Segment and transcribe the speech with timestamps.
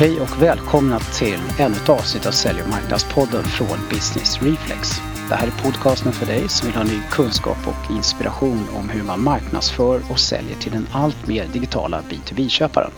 [0.00, 4.88] Hej och välkomna till ännu ett avsnitt av Sälj och marknadspodden från Business Reflex.
[5.28, 9.02] Det här är podcasten för dig som vill ha ny kunskap och inspiration om hur
[9.02, 12.90] man marknadsför och säljer till den allt mer digitala B2B-köparen.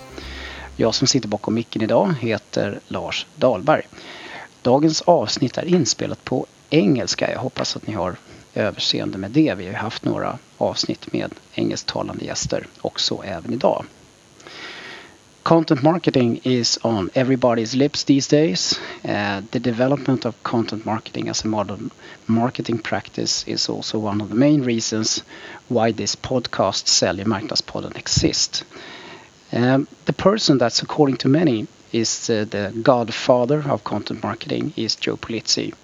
[0.76, 3.82] Jag som sitter bakom micken idag heter Lars Dahlberg.
[4.62, 7.32] Dagens avsnitt är inspelat på engelska.
[7.32, 8.16] Jag hoppas att ni har
[8.54, 9.54] överseende med det.
[9.54, 13.84] Vi har haft några avsnitt med engelsktalande gäster också även idag.
[15.44, 18.78] Content marketing is on everybody's lips these days.
[19.04, 21.90] Uh, the development of content marketing as a modern
[22.28, 25.24] marketing practice is also one of the main reasons
[25.68, 28.62] why this podcast, Sälj Marknadspodden, exists.
[29.52, 34.94] Um, the person that's, according to many, is uh, the godfather of content marketing is
[34.94, 35.74] Joe Pulizzi.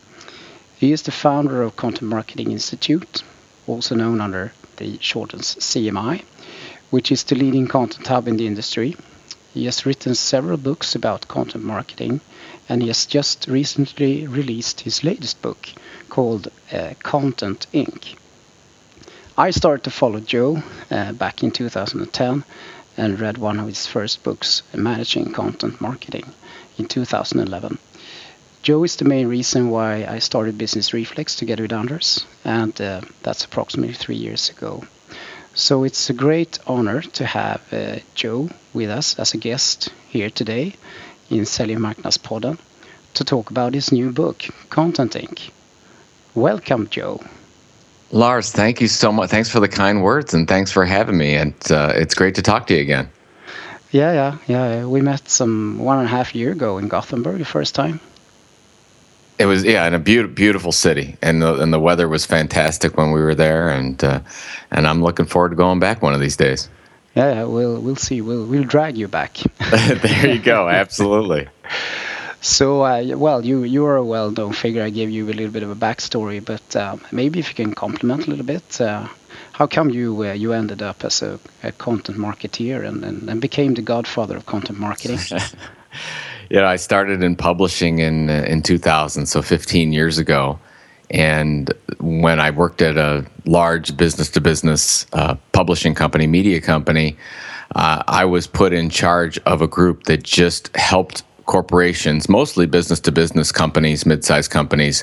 [0.76, 3.24] He is the founder of Content Marketing Institute,
[3.66, 6.22] also known under the shortens CMI,
[6.90, 8.94] which is the leading content hub in the industry.
[9.58, 12.20] He has written several books about content marketing,
[12.68, 15.70] and he has just recently released his latest book
[16.08, 18.14] called uh, Content Inc.
[19.36, 22.44] I started to follow Joe uh, back in 2010
[22.96, 26.26] and read one of his first books, Managing Content Marketing,
[26.78, 27.78] in 2011.
[28.62, 33.00] Joe is the main reason why I started Business Reflex together with Anders, and uh,
[33.24, 34.84] that's approximately three years ago.
[35.58, 40.30] So it's a great honor to have uh, Joe with us as a guest here
[40.30, 40.74] today
[41.30, 42.58] in Sälj
[43.14, 45.50] to talk about his new book, Content Inc.
[46.36, 47.20] Welcome, Joe.
[48.12, 49.30] Lars, thank you so much.
[49.30, 51.34] Thanks for the kind words and thanks for having me.
[51.34, 53.10] And uh, it's great to talk to you again.
[53.90, 54.84] Yeah, yeah, yeah.
[54.86, 57.98] We met some one and a half year ago in Gothenburg the first time.
[59.38, 62.96] It was yeah, in a beautiful, beautiful city, and the and the weather was fantastic
[62.96, 64.20] when we were there, and uh,
[64.70, 66.68] and I'm looking forward to going back one of these days.
[67.14, 68.20] Yeah, we'll we'll see.
[68.20, 69.36] We'll we'll drag you back.
[69.70, 70.68] there you go.
[70.68, 71.48] Absolutely.
[72.40, 74.82] So, uh, well, you you are a well-known figure.
[74.82, 77.74] I gave you a little bit of a backstory, but um, maybe if you can
[77.74, 79.08] compliment a little bit, uh,
[79.52, 83.40] how come you uh, you ended up as a, a content marketeer and, and, and
[83.40, 85.18] became the godfather of content marketing?
[86.56, 90.58] know, I started in publishing in uh, in 2000, so 15 years ago.
[91.10, 95.06] And when I worked at a large business to business
[95.52, 97.16] publishing company, media company,
[97.74, 103.00] uh, I was put in charge of a group that just helped corporations, mostly business
[103.00, 105.02] to business companies, mid sized companies,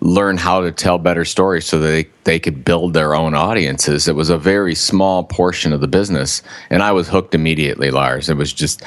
[0.00, 4.08] learn how to tell better stories so that they, they could build their own audiences.
[4.08, 6.42] It was a very small portion of the business.
[6.70, 8.28] And I was hooked immediately, Lars.
[8.28, 8.82] It was just,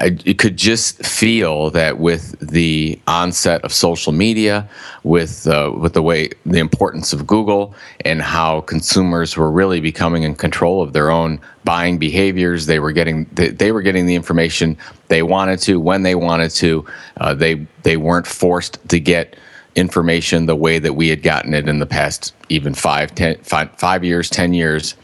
[0.00, 4.68] I, you could just feel that with the onset of social media,
[5.02, 10.22] with uh, with the way the importance of Google and how consumers were really becoming
[10.22, 14.14] in control of their own buying behaviors, they were getting they, they were getting the
[14.14, 14.76] information
[15.08, 16.86] they wanted to when they wanted to.
[17.16, 19.36] Uh, they they weren't forced to get
[19.74, 23.70] information the way that we had gotten it in the past, even five, ten, five,
[23.78, 24.94] five years, ten years,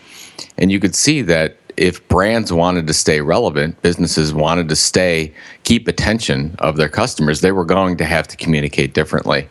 [0.57, 5.33] and you could see that if brands wanted to stay relevant, businesses wanted to stay,
[5.65, 9.49] keep attention of their customers, they were going to have to communicate differently.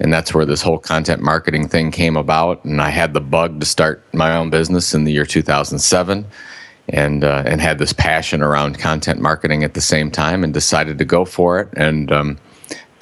[0.00, 2.64] And that's where this whole content marketing thing came about.
[2.64, 6.26] And I had the bug to start my own business in the year 2007
[6.88, 10.98] and, uh, and had this passion around content marketing at the same time and decided
[10.98, 11.68] to go for it.
[11.76, 12.38] And, um,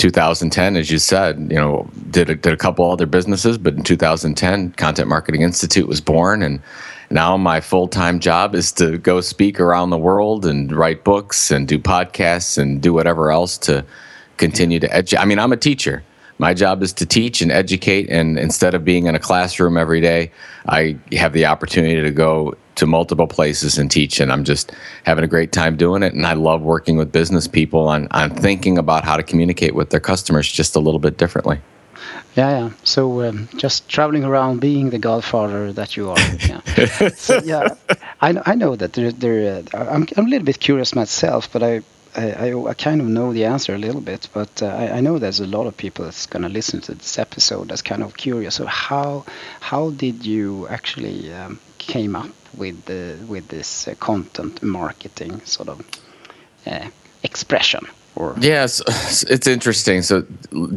[0.02, 3.84] 2010, as you said, you know, did a, did a couple other businesses, but in
[3.84, 6.60] 2010, Content Marketing Institute was born, and
[7.12, 11.50] now my full time job is to go speak around the world and write books
[11.50, 13.84] and do podcasts and do whatever else to
[14.38, 15.20] continue to educate.
[15.20, 16.02] I mean, I'm a teacher.
[16.38, 20.00] My job is to teach and educate, and instead of being in a classroom every
[20.00, 20.32] day,
[20.66, 24.72] I have the opportunity to go to multiple places and teach, and I'm just
[25.04, 26.14] having a great time doing it.
[26.14, 29.90] And I love working with business people on on thinking about how to communicate with
[29.90, 31.60] their customers just a little bit differently.
[32.36, 32.70] Yeah, yeah.
[32.84, 36.18] So um, just traveling around, being the godfather that you are.
[36.48, 37.08] Yeah.
[37.10, 37.74] so, yeah,
[38.20, 39.62] I, I know that there, there.
[39.74, 41.82] Uh, I'm, I'm a little bit curious myself, but I,
[42.16, 44.28] I, I kind of know the answer a little bit.
[44.32, 46.94] But uh, I, I know there's a lot of people that's going to listen to
[46.94, 48.56] this episode that's kind of curious.
[48.56, 49.25] So how
[49.60, 55.69] how did you actually um, came up with the with this uh, content marketing sort
[55.69, 55.81] of
[56.66, 56.88] uh,
[57.22, 57.87] expression?
[58.14, 58.82] Or yes,
[59.31, 60.03] it's interesting.
[60.03, 60.26] So,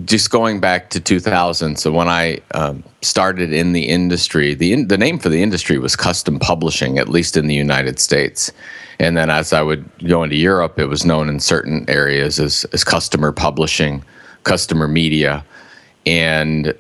[0.06, 4.88] just going back to 2000, so when I um, started in the industry, the in,
[4.88, 8.52] the name for the industry was custom publishing, at least in the United States.
[9.00, 12.64] And then as I would go into Europe, it was known in certain areas as
[12.72, 14.04] as customer publishing,
[14.44, 15.44] customer media,
[16.06, 16.74] and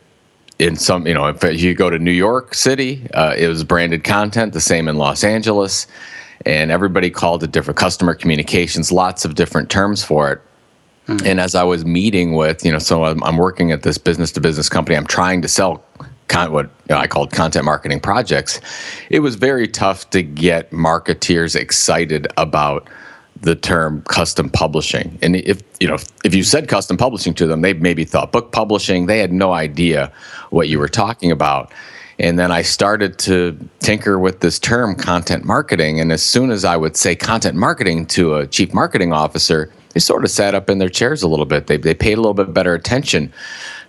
[0.57, 4.05] in some, you know, if you go to New York City, uh, it was branded
[4.05, 4.53] content.
[4.53, 5.85] The same in Los Angeles
[6.45, 10.41] and everybody called it different customer communications, lots of different terms for it.
[11.07, 11.25] Mm.
[11.25, 14.31] And as I was meeting with, you know, so I'm, I'm working at this business
[14.33, 15.83] to business company, I'm trying to sell
[16.27, 18.59] con- what you know, I called content marketing projects.
[19.09, 22.87] It was very tough to get marketeers excited about
[23.41, 25.19] the term custom publishing.
[25.21, 28.51] And if you know, if you said custom publishing to them, they maybe thought book
[28.51, 29.05] publishing.
[29.05, 30.11] They had no idea
[30.49, 31.71] what you were talking about.
[32.17, 35.99] And then I started to tinker with this term content marketing.
[35.99, 39.99] And as soon as I would say content marketing to a chief marketing officer, they
[39.99, 41.67] sort of sat up in their chairs a little bit.
[41.67, 43.33] They, they paid a little bit better attention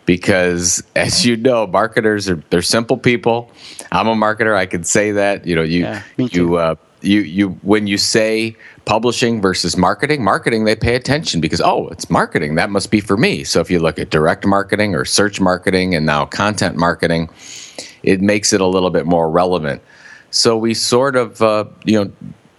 [0.06, 3.50] because as you know, marketers are they're simple people.
[3.92, 4.56] I'm a marketer.
[4.56, 5.46] I can say that.
[5.46, 8.56] You know, you yeah, you uh, you you when you say
[8.86, 12.54] publishing versus marketing, marketing they pay attention because oh, it's marketing.
[12.54, 13.44] That must be for me.
[13.44, 17.28] So if you look at direct marketing or search marketing and now content marketing,
[18.02, 19.82] it makes it a little bit more relevant.
[20.30, 22.12] So we sort of uh, you know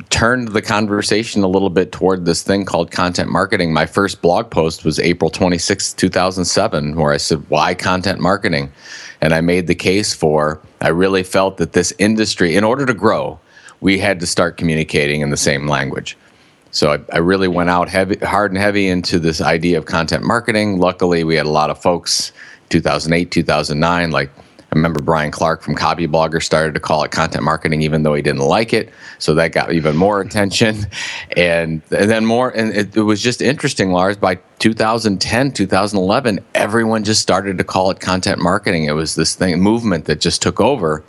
[0.10, 3.74] turned the conversation a little bit toward this thing called content marketing.
[3.74, 8.72] My first blog post was April 26, 2007, where I said, Why content marketing?
[9.22, 12.94] And I made the case for, I really felt that this industry, in order to
[12.94, 13.40] grow,
[13.82, 16.18] we had to start communicating in the same language.
[16.72, 20.24] So I, I really went out heavy, hard and heavy into this idea of content
[20.24, 20.78] marketing.
[20.78, 22.32] Luckily, we had a lot of folks
[22.70, 24.30] 2008, 2009, like
[24.72, 28.22] I remember Brian Clark from Copyblogger started to call it content marketing, even though he
[28.22, 28.92] didn't like it.
[29.18, 30.88] So that got even more attention,
[31.38, 32.50] and and then more.
[32.50, 34.18] And it, it was just interesting, Lars.
[34.18, 38.84] By 2010, 2011, everyone just started to call it content marketing.
[38.84, 41.04] It was this thing movement that just took over.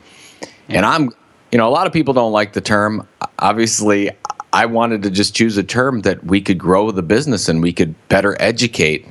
[0.68, 1.10] And I'm,
[1.50, 3.08] you know, a lot of people don't like the term.
[3.40, 4.10] Obviously,
[4.52, 7.72] I wanted to just choose a term that we could grow the business and we
[7.72, 9.06] could better educate.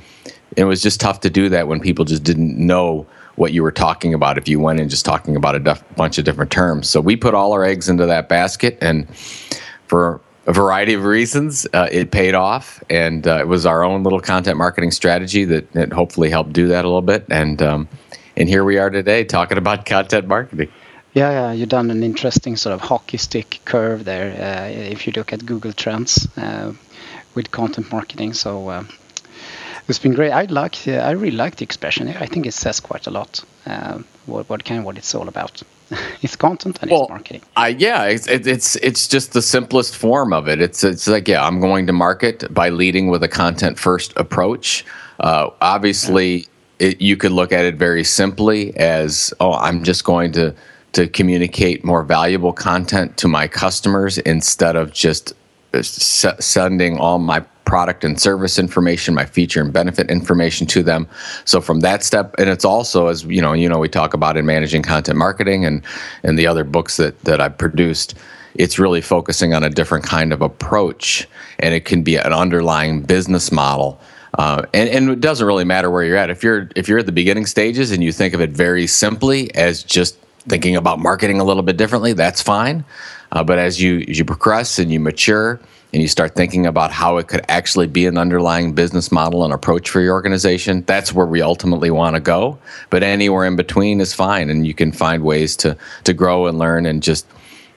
[0.56, 3.06] It was just tough to do that when people just didn't know
[3.38, 6.18] what you were talking about if you went in just talking about a def- bunch
[6.18, 6.90] of different terms.
[6.90, 9.08] So we put all our eggs into that basket, and
[9.86, 14.02] for a variety of reasons, uh, it paid off, and uh, it was our own
[14.02, 17.24] little content marketing strategy that, that hopefully helped do that a little bit.
[17.30, 17.88] And um,
[18.36, 20.70] and here we are today talking about content marketing.
[21.12, 24.30] Yeah, yeah, you've done an interesting sort of hockey stick curve there.
[24.30, 26.72] Uh, if you look at Google Trends uh,
[27.34, 28.84] with content marketing, so uh,
[29.88, 30.30] it's been great.
[30.30, 32.08] I like, uh, I really like the expression.
[32.08, 33.42] I think it says quite a lot.
[33.66, 35.62] Uh, what, what kind of what it's all about.
[36.22, 37.42] it's content and well, it's marketing.
[37.56, 40.60] I yeah, it's it's it's just the simplest form of it.
[40.60, 44.84] It's it's like yeah, I'm going to market by leading with a content first approach.
[45.20, 46.88] Uh, obviously, yeah.
[46.88, 50.54] it, you could look at it very simply as oh, I'm just going to
[50.92, 55.32] to communicate more valuable content to my customers instead of just
[55.74, 61.06] uh, sending all my product and service information, my feature and benefit information to them.
[61.44, 64.36] So from that step, and it's also as you know, you know, we talk about
[64.38, 65.82] in managing content marketing and
[66.24, 68.14] and the other books that that I produced.
[68.54, 71.28] It's really focusing on a different kind of approach,
[71.60, 74.00] and it can be an underlying business model.
[74.38, 76.30] Uh, and, and it doesn't really matter where you're at.
[76.30, 79.54] If you're if you're at the beginning stages and you think of it very simply
[79.54, 80.16] as just
[80.48, 82.84] thinking about marketing a little bit differently, that's fine.
[83.32, 85.60] Uh, but as you as you progress and you mature,
[85.92, 89.54] and you start thinking about how it could actually be an underlying business model and
[89.54, 92.58] approach for your organization, that's where we ultimately want to go.
[92.90, 96.58] But anywhere in between is fine, and you can find ways to to grow and
[96.58, 97.26] learn and just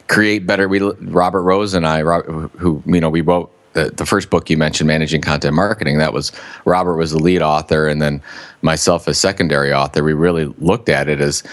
[0.07, 0.67] create better.
[0.67, 4.57] We Robert Rose and I, who you know, we wrote the, the first book you
[4.57, 5.97] mentioned, managing content marketing.
[5.99, 6.33] That was
[6.65, 8.21] Robert was the lead author, and then
[8.61, 10.03] myself as secondary author.
[10.03, 11.43] We really looked at it as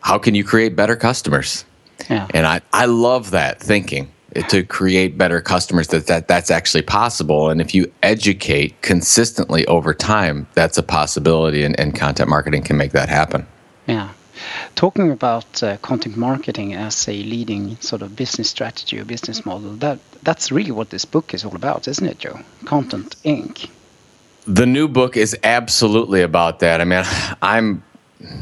[0.00, 1.64] how can you create better customers.
[2.08, 2.26] Yeah.
[2.34, 7.50] And I, I love that thinking to create better customers that, that that's actually possible.
[7.50, 12.76] And if you educate consistently over time that's a possibility and, and content marketing can
[12.76, 13.46] make that happen.
[13.86, 14.10] Yeah.
[14.74, 19.72] Talking about uh, content marketing as a leading sort of business strategy or business model
[19.76, 22.40] that that's really what this book is all about isn't it joe?
[22.64, 23.70] Content inc.
[24.46, 26.80] The new book is absolutely about that.
[26.80, 27.04] I mean
[27.42, 27.82] i'm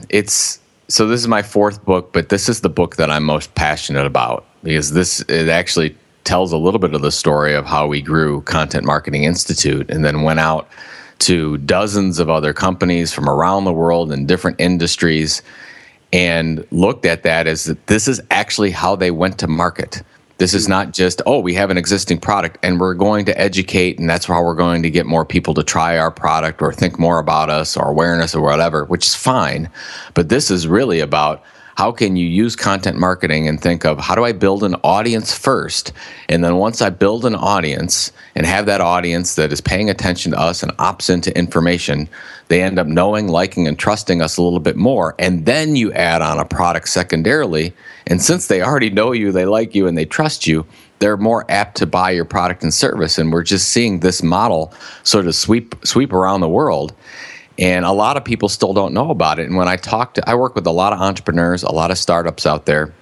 [0.08, 0.58] it's
[0.92, 4.04] so this is my fourth book but this is the book that i'm most passionate
[4.04, 8.00] about because this it actually tells a little bit of the story of how we
[8.00, 10.68] grew Content Marketing Institute and then went out
[11.20, 15.42] to dozens of other companies from around the world in different industries
[16.12, 20.02] and looked at that as that this is actually how they went to market.
[20.42, 24.00] This is not just, oh, we have an existing product and we're going to educate,
[24.00, 26.98] and that's how we're going to get more people to try our product or think
[26.98, 29.70] more about us or awareness or whatever, which is fine.
[30.14, 31.44] But this is really about
[31.76, 35.36] how can you use content marketing and think of how do I build an audience
[35.36, 35.92] first?
[36.28, 40.32] And then once I build an audience and have that audience that is paying attention
[40.32, 42.08] to us and opts into information,
[42.48, 45.14] they end up knowing, liking, and trusting us a little bit more.
[45.18, 47.72] And then you add on a product secondarily.
[48.06, 50.66] And since they already know you, they like you, and they trust you,
[50.98, 53.18] they're more apt to buy your product and service.
[53.18, 56.94] And we're just seeing this model sort of sweep sweep around the world.
[57.58, 59.46] And a lot of people still don't know about it.
[59.46, 61.98] And when I talk to, I work with a lot of entrepreneurs, a lot of
[61.98, 62.92] startups out there.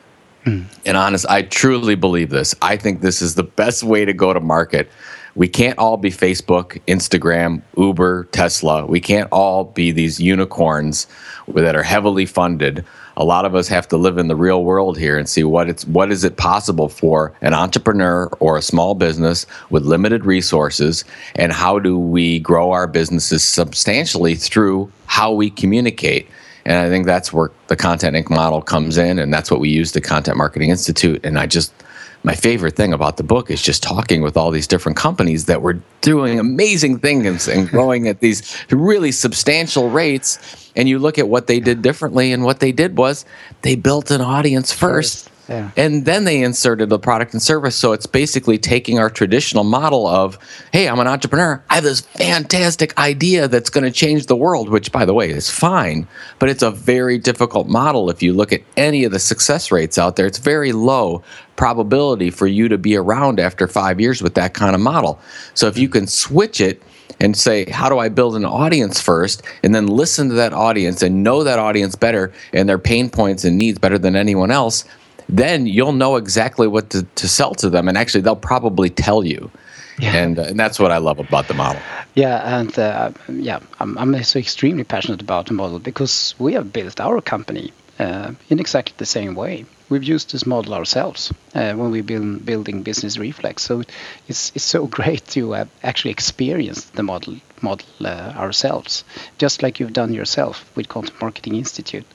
[0.45, 0.65] Mm.
[0.87, 2.55] And honest, I truly believe this.
[2.63, 4.91] I think this is the best way to go to market.
[5.37, 8.85] We can't all be Facebook, Instagram, Uber, Tesla.
[8.87, 11.07] We can't all be these unicorns
[11.49, 12.85] that are heavily funded
[13.21, 15.69] a lot of us have to live in the real world here and see what
[15.69, 21.05] it's what is it possible for an entrepreneur or a small business with limited resources?
[21.35, 26.29] And how do we grow our businesses substantially through how we communicate?
[26.65, 28.31] And i think that's where the content inc.
[28.31, 31.21] model comes in and that's what we use the content marketing institute.
[31.23, 31.75] And i just
[32.23, 35.63] my favorite thing about the book is just talking with all these different companies that
[35.63, 40.71] were doing amazing things and growing at these really substantial rates.
[40.77, 43.25] And you look at what they did differently, and what they did was
[43.63, 45.73] they built an audience first yeah.
[45.77, 47.75] And then they inserted the product and service.
[47.75, 50.39] So it's basically taking our traditional model of,
[50.73, 51.61] hey, I'm an entrepreneur.
[51.69, 55.31] I have this fantastic idea that's going to change the world, which, by the way,
[55.31, 56.07] is fine.
[56.39, 58.11] But it's a very difficult model.
[58.11, 61.25] If you look at any of the success rates out there, it's very low
[61.57, 65.19] probability for you to be around after five years with that kind of model.
[65.55, 66.81] So if you can switch it,
[67.23, 69.43] and say, how do I build an audience first?
[69.63, 73.45] And then listen to that audience and know that audience better and their pain points
[73.45, 74.87] and needs better than anyone else
[75.31, 77.89] then you'll know exactly what to, to sell to them.
[77.89, 79.51] And actually, they'll probably tell you.
[79.99, 80.17] Yeah.
[80.17, 81.81] And, uh, and that's what I love about the model.
[82.15, 86.73] Yeah, and uh, yeah, I'm, I'm so extremely passionate about the model because we have
[86.73, 89.67] built our company uh, in exactly the same way.
[89.91, 93.63] We've used this model ourselves uh, when we've been building Business Reflex.
[93.63, 93.83] So
[94.27, 99.05] it's it's so great to uh, actually experience the model model uh, ourselves,
[99.39, 102.07] just like you've done yourself with Content Marketing Institute.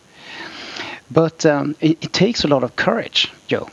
[1.12, 3.70] But um, it, it, takes a lot of courage, Joe.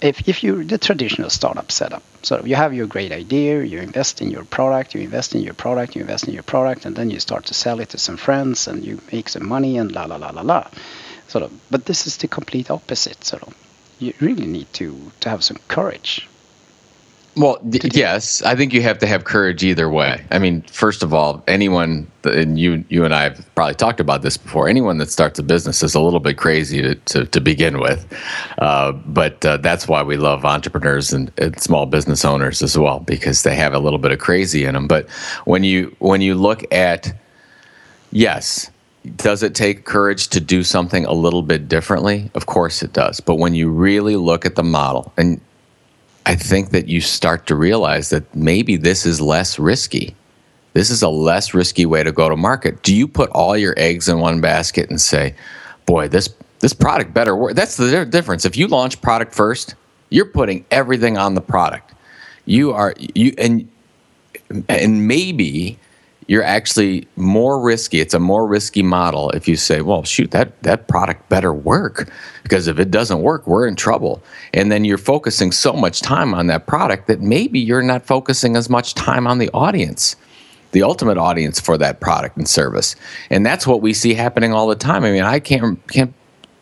[0.00, 4.20] If, if you're the traditional startup setup, so you have your great idea, you invest
[4.20, 7.10] in your product, you invest in your product, you invest in your product, and then
[7.10, 10.04] you start to sell it to some friends and you make some money and la
[10.04, 10.68] la la la la.
[11.28, 11.52] Sort of.
[11.70, 13.24] But this is the complete opposite.
[13.24, 13.54] Sort of.
[13.98, 16.28] You really need to, to have some courage
[17.36, 17.58] well,
[17.92, 20.24] yes, I think you have to have courage either way.
[20.30, 24.22] I mean, first of all, anyone, and you, you and I have probably talked about
[24.22, 24.68] this before.
[24.68, 28.10] Anyone that starts a business is a little bit crazy to, to, to begin with,
[28.56, 33.00] uh, but uh, that's why we love entrepreneurs and, and, small business owners as well
[33.00, 34.88] because they have a little bit of crazy in them.
[34.88, 35.08] But
[35.44, 37.14] when you when you look at,
[38.12, 38.70] yes,
[39.16, 42.30] does it take courage to do something a little bit differently?
[42.34, 43.20] Of course it does.
[43.20, 45.40] But when you really look at the model, and
[46.26, 50.14] I think that you start to realize that maybe this is less risky.
[50.72, 52.82] This is a less risky way to go to market.
[52.82, 55.34] Do you put all your eggs in one basket and say,
[55.86, 56.28] "Boy, this
[56.58, 57.54] this product better work"?
[57.54, 58.44] That's the difference.
[58.44, 59.76] If you launch product first,
[60.10, 61.94] you're putting everything on the product.
[62.44, 63.68] You are you and
[64.68, 65.78] and maybe
[66.26, 68.00] you're actually more risky.
[68.00, 72.10] It's a more risky model if you say, well, shoot, that, that product better work
[72.42, 74.22] because if it doesn't work, we're in trouble.
[74.52, 78.56] And then you're focusing so much time on that product that maybe you're not focusing
[78.56, 80.16] as much time on the audience,
[80.72, 82.96] the ultimate audience for that product and service.
[83.30, 85.04] And that's what we see happening all the time.
[85.04, 86.12] I mean, I can't, can't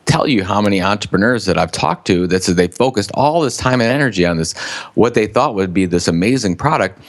[0.07, 3.57] tell you how many entrepreneurs that I've talked to that said they focused all this
[3.57, 4.53] time and energy on this,
[4.95, 7.01] what they thought would be this amazing product,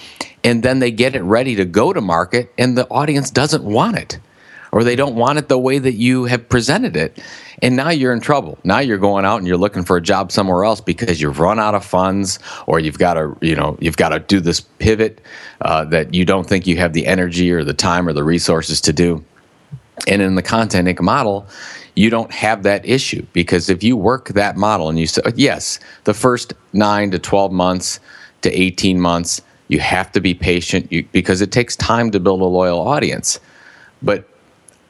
[0.43, 3.97] and then they get it ready to go to market, and the audience doesn't want
[3.97, 4.19] it,
[4.71, 7.21] or they don't want it the way that you have presented it.
[7.61, 8.57] And now you're in trouble.
[8.65, 11.59] Now you're going out and you're looking for a job somewhere else because you've run
[11.59, 15.21] out of funds, or you've got to, you know, you've got to do this pivot
[15.61, 18.81] uh, that you don't think you have the energy or the time or the resources
[18.81, 19.23] to do.
[20.07, 21.01] And in the Content Inc.
[21.01, 21.47] model,
[21.95, 25.79] you don't have that issue because if you work that model and you say, yes,
[26.03, 27.99] the first nine to 12 months
[28.41, 32.41] to 18 months, you have to be patient you, because it takes time to build
[32.41, 33.39] a loyal audience.
[34.01, 34.27] But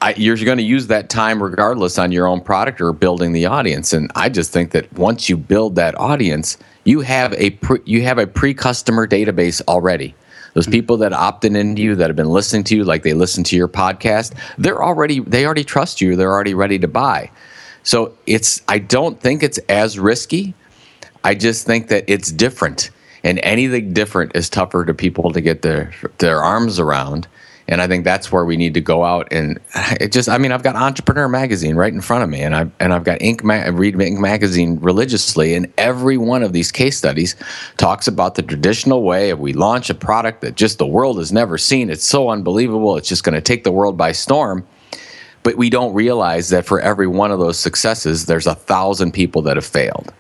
[0.02, 3.46] I, you're going to use that time regardless on your own product or building the
[3.46, 3.94] audience.
[3.94, 8.02] And I just think that once you build that audience, you have a pre, you
[8.04, 10.14] have a pre-customer database already.
[10.56, 13.44] Those people that opted into you, that have been listening to you, like they listen
[13.44, 16.16] to your podcast, they're already they already trust you.
[16.16, 17.30] They're already ready to buy.
[17.84, 20.56] So it's I don't think it's as risky.
[21.26, 22.90] I just think that it's different,
[23.24, 27.28] and anything different is tougher to people to get their their arms around.
[27.68, 29.60] And I think that's where we need to go out and
[30.00, 32.70] it just I mean I've got Entrepreneur magazine right in front of me and I
[32.80, 36.72] and I've got Inc Ma- I read Inc magazine religiously and every one of these
[36.72, 37.36] case studies
[37.78, 41.32] talks about the traditional way of we launch a product that just the world has
[41.32, 41.90] never seen.
[41.90, 42.98] It's so unbelievable.
[42.98, 44.68] It's just going to take the world by storm.
[45.44, 49.42] But we don't realize that for every one of those successes there's a thousand people
[49.44, 50.12] that have failed.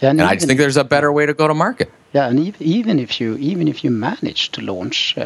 [0.00, 2.28] Yeah, and, and I just think there's a better way to go to market Yeah,
[2.28, 5.20] and even, even if you even if you manage to launch uh,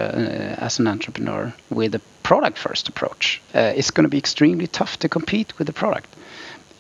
[0.59, 4.99] as an entrepreneur with a product first approach, uh, it's going to be extremely tough
[5.00, 6.09] to compete with the product.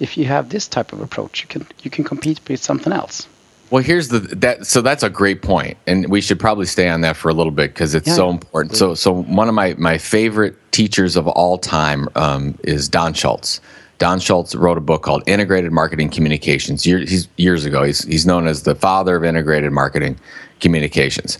[0.00, 3.28] If you have this type of approach, you can you can compete with something else.
[3.70, 7.02] Well, here's the that so that's a great point, and we should probably stay on
[7.02, 8.76] that for a little bit because it's yeah, so important.
[8.76, 13.60] So, so one of my my favorite teachers of all time um, is Don Schultz.
[13.98, 16.86] Don Schultz wrote a book called Integrated Marketing Communications.
[16.86, 20.18] Years, years ago, he's he's known as the father of integrated marketing
[20.60, 21.38] communications.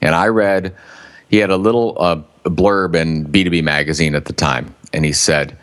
[0.00, 0.74] And I read,
[1.28, 5.56] he had a little uh, blurb in B2B magazine at the time, and he said,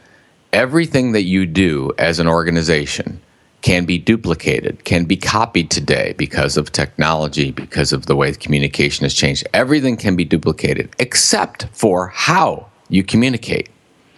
[0.53, 3.19] everything that you do as an organization
[3.61, 9.03] can be duplicated, can be copied today because of technology, because of the way communication
[9.03, 9.47] has changed.
[9.55, 13.69] Everything can be duplicated except for how you communicate.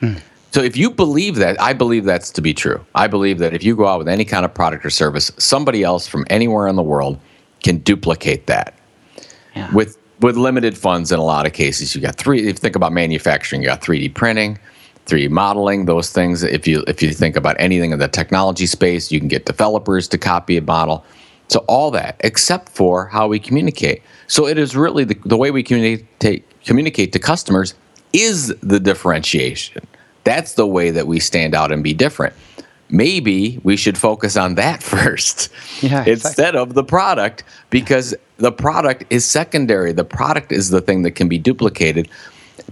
[0.02, 0.16] Hmm.
[0.58, 2.84] So if you believe that, I believe that's to be true.
[2.96, 5.84] I believe that if you go out with any kind of product or service, somebody
[5.84, 7.20] else from anywhere in the world
[7.62, 8.74] can duplicate that.
[9.56, 9.72] Yeah.
[9.72, 11.94] With with limited funds in a lot of cases.
[11.94, 14.58] You got three if you think about manufacturing, you got 3D printing,
[15.06, 16.42] 3D modeling, those things.
[16.42, 20.08] If you if you think about anything in the technology space, you can get developers
[20.08, 21.06] to copy a model.
[21.50, 24.02] So all that, except for how we communicate.
[24.26, 27.76] So it is really the, the way we communicate communicate to customers
[28.12, 29.84] is the differentiation.
[30.28, 32.34] That's the way that we stand out and be different.
[32.90, 35.50] Maybe we should focus on that first
[35.82, 39.94] yeah, instead of the product because the product is secondary.
[39.94, 42.10] The product is the thing that can be duplicated,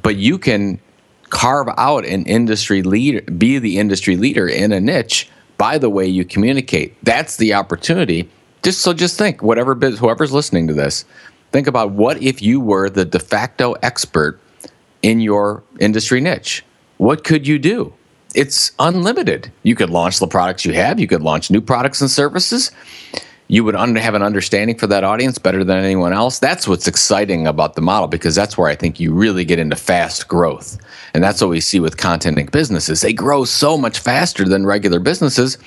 [0.02, 0.82] but you can
[1.30, 6.06] carve out an industry leader, be the industry leader in a niche by the way
[6.06, 6.94] you communicate.
[7.06, 8.30] That's the opportunity.
[8.64, 11.06] Just so just think, whatever whoever's listening to this,
[11.54, 14.42] think about what if you were the de facto expert
[15.02, 16.66] in your industry niche?
[16.98, 17.94] What could you do?
[18.34, 19.52] It's unlimited.
[19.64, 22.72] You could launch the products you have, you could launch new products and services
[23.48, 26.40] you would un- have an understanding for that audience better than anyone else.
[26.40, 29.76] That's what's exciting about the model because that's where I think you really get into
[29.76, 30.78] fast growth.
[31.14, 33.02] And that's what we see with content businesses.
[33.02, 35.58] They grow so much faster than regular businesses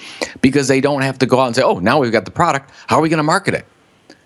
[0.41, 2.71] because they don't have to go out and say, oh, now we've got the product.
[2.89, 3.65] How are we going to market it?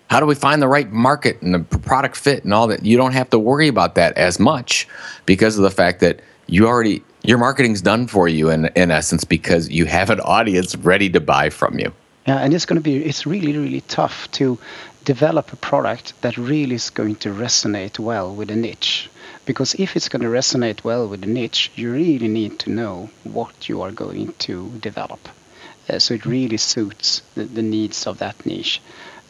[0.09, 2.83] How do we find the right market and the product fit and all that?
[2.83, 4.87] You don't have to worry about that as much
[5.25, 9.23] because of the fact that you already, your marketing's done for you in, in essence
[9.23, 11.93] because you have an audience ready to buy from you.
[12.27, 14.57] Yeah, and it's going to be it's really really tough to
[15.03, 19.09] develop a product that really is going to resonate well with a niche.
[19.45, 23.09] Because if it's going to resonate well with a niche, you really need to know
[23.25, 25.19] what you are going to develop.
[25.89, 28.81] Uh, so it really suits the, the needs of that niche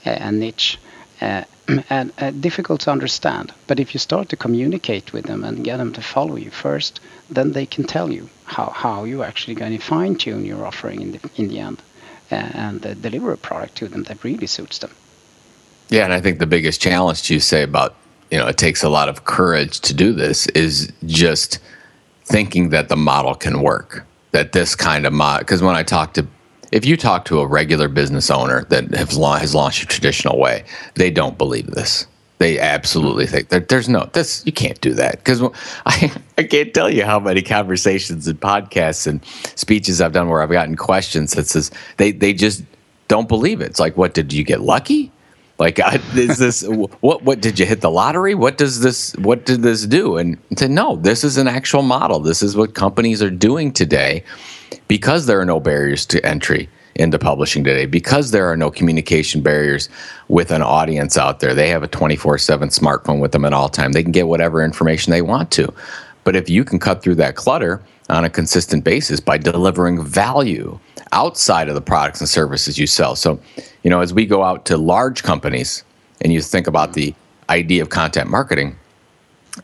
[0.05, 0.77] uh, and niche.
[1.19, 1.45] Uh,
[1.89, 3.53] and uh, difficult to understand.
[3.67, 6.99] But if you start to communicate with them and get them to follow you first,
[7.29, 11.01] then they can tell you how, how you're actually going to fine tune your offering
[11.01, 11.81] in the, in the end
[12.31, 14.91] and uh, deliver a product to them that really suits them.
[15.89, 17.95] Yeah, and I think the biggest challenge you say about
[18.31, 21.59] you know it takes a lot of courage to do this is just
[22.25, 24.05] thinking that the model can work.
[24.31, 26.25] That this kind of model, because when I talk to
[26.73, 30.65] if you talk to a regular business owner that has, has launched a traditional way,
[30.95, 32.07] they don't believe this.
[32.39, 35.41] They absolutely think that there's no this you can't do that because
[35.85, 39.23] I I can't tell you how many conversations and podcasts and
[39.55, 42.63] speeches I've done where I've gotten questions that says they they just
[43.07, 43.65] don't believe it.
[43.65, 45.11] It's like, what did you get lucky?
[45.59, 45.79] Like,
[46.15, 46.63] is this
[47.01, 47.23] what?
[47.23, 48.35] What did you hit the lottery?
[48.35, 49.13] What does this?
[49.17, 50.17] What did this do?
[50.17, 52.19] And to no, this is an actual model.
[52.19, 54.23] This is what companies are doing today,
[54.87, 59.41] because there are no barriers to entry into publishing today because there are no communication
[59.41, 59.89] barriers
[60.27, 61.55] with an audience out there.
[61.55, 63.93] They have a 24 7 smartphone with them at all time.
[63.93, 65.73] They can get whatever information they want to.
[66.23, 70.79] But if you can cut through that clutter on a consistent basis by delivering value
[71.13, 73.15] outside of the products and services you sell.
[73.15, 73.39] So,
[73.83, 75.83] you know, as we go out to large companies
[76.21, 77.11] and you think about mm-hmm.
[77.11, 77.15] the
[77.49, 78.75] idea of content marketing,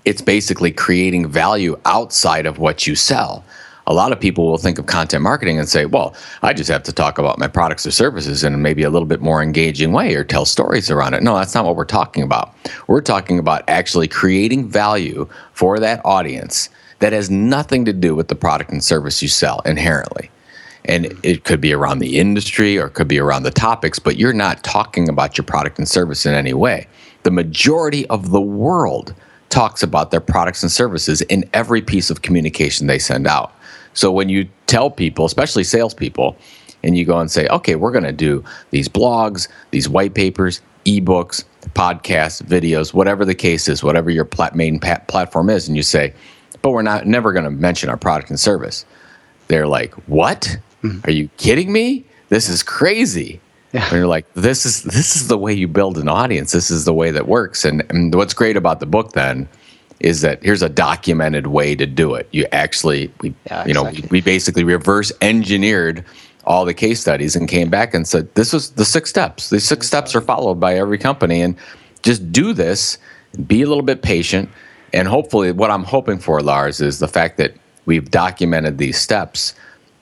[0.05, 3.43] it's basically creating value outside of what you sell
[3.89, 6.83] a lot of people will think of content marketing and say, well, I just have
[6.83, 10.13] to talk about my products or services in maybe a little bit more engaging way
[10.13, 11.23] or tell stories around it.
[11.23, 12.53] No, that's not what we're talking about.
[12.87, 18.27] We're talking about actually creating value for that audience that has nothing to do with
[18.27, 20.29] the product and service you sell inherently.
[20.85, 24.17] And it could be around the industry or it could be around the topics, but
[24.17, 26.87] you're not talking about your product and service in any way.
[27.23, 29.13] The majority of the world
[29.49, 33.53] talks about their products and services in every piece of communication they send out.
[33.93, 36.37] So when you tell people, especially salespeople,
[36.83, 40.61] and you go and say, okay, we're going to do these blogs, these white papers,
[40.85, 45.75] ebooks, podcasts, videos, whatever the case is, whatever your plat- main pa- platform is, and
[45.75, 46.13] you say,
[46.61, 48.85] but we're not never going to mention our product and service.
[49.47, 50.57] They're like, what?
[50.83, 51.07] Mm-hmm.
[51.07, 52.05] Are you kidding me?
[52.29, 53.41] This is crazy.
[53.73, 53.83] Yeah.
[53.85, 56.51] And you're like, this is this is the way you build an audience.
[56.51, 57.65] This is the way that works.
[57.65, 59.47] And, and what's great about the book then
[59.99, 62.27] is that here's a documented way to do it.
[62.31, 66.05] You actually, we, yeah, you know, we, we basically reverse engineered
[66.45, 69.49] all the case studies and came back and said, this is the six steps.
[69.49, 71.55] These six steps are followed by every company, and
[72.01, 72.97] just do this.
[73.45, 74.49] Be a little bit patient,
[74.93, 77.53] and hopefully, what I'm hoping for, Lars, is the fact that
[77.85, 79.53] we've documented these steps.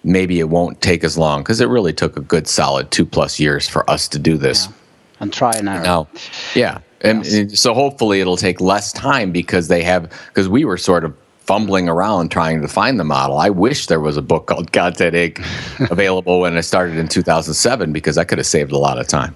[0.07, 3.39] Maybe it won't take as long because it really took a good solid two plus
[3.39, 4.65] years for us to do this.
[4.65, 4.73] Yeah.
[5.19, 5.83] And try and error.
[5.83, 6.07] Now,
[6.53, 7.33] yeah, and, yes.
[7.33, 11.15] and so hopefully it'll take less time because they have because we were sort of
[11.39, 13.37] fumbling around trying to find the model.
[13.37, 15.89] I wish there was a book called Content Inc.
[15.91, 19.35] available when I started in 2007 because I could have saved a lot of time.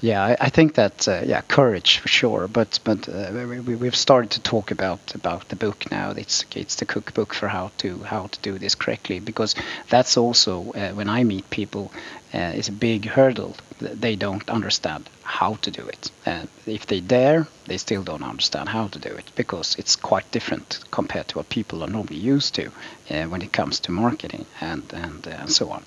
[0.00, 2.48] Yeah, I, think that uh, yeah, courage for sure.
[2.48, 6.10] But but uh, we, we've started to talk about about the book now.
[6.10, 9.54] It's it's the cookbook for how to how to do this correctly because
[9.88, 11.90] that's also uh, when I meet people
[12.34, 13.56] uh, is a big hurdle.
[13.80, 16.10] They don't understand how to do it.
[16.26, 20.30] And if they dare, they still don't understand how to do it because it's quite
[20.30, 22.70] different compared to what people are normally used to
[23.10, 25.82] uh, when it comes to marketing and and, uh, and so on.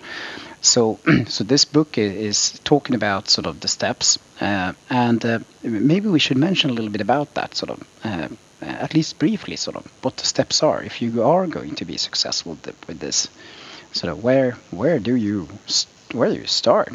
[0.67, 6.07] So so this book is talking about sort of the steps, uh, and uh, maybe
[6.09, 7.83] we should mention a little bit about that sort of.
[8.03, 8.27] Uh,
[8.59, 11.95] at least briefly, sort of what the steps are if you are going to be
[11.95, 13.27] successful with this.
[13.91, 15.47] Sort of where where do you
[16.11, 16.91] where do you start?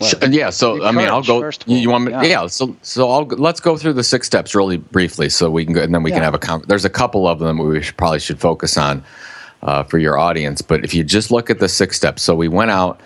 [0.00, 1.50] Well, yeah, so I mean, I'll go.
[1.66, 2.12] You, you, want me?
[2.12, 2.22] Yeah.
[2.22, 2.46] yeah.
[2.48, 5.82] so so I'll let's go through the six steps really briefly, so we can go,
[5.82, 6.16] and then we yeah.
[6.16, 6.38] can have a.
[6.38, 9.04] Com- There's a couple of them we should, probably should focus on
[9.64, 12.48] uh, for your audience, but if you just look at the six steps, so we
[12.48, 13.00] went out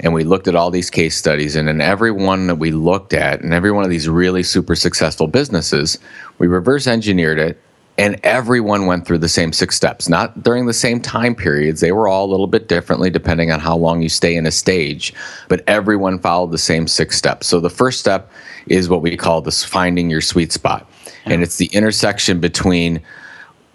[0.00, 3.12] and we looked at all these case studies, and in every one that we looked
[3.12, 5.98] at, and every one of these really super successful businesses,
[6.38, 7.60] we reverse engineered it
[7.96, 10.08] and everyone went through the same six steps.
[10.08, 11.80] Not during the same time periods.
[11.80, 14.50] They were all a little bit differently depending on how long you stay in a
[14.50, 15.14] stage
[15.48, 17.46] but everyone followed the same six steps.
[17.46, 18.30] So the first step
[18.66, 20.90] is what we call this finding your sweet spot.
[21.24, 23.00] And it's the intersection between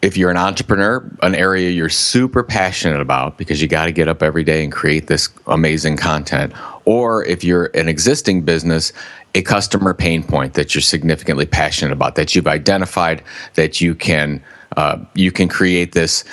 [0.01, 4.07] if you're an entrepreneur, an area you're super passionate about because you got to get
[4.07, 6.53] up every day and create this amazing content,
[6.85, 8.93] or if you're an existing business,
[9.35, 13.21] a customer pain point that you're significantly passionate about that you've identified
[13.55, 14.41] that you can
[14.77, 16.23] uh, you can create this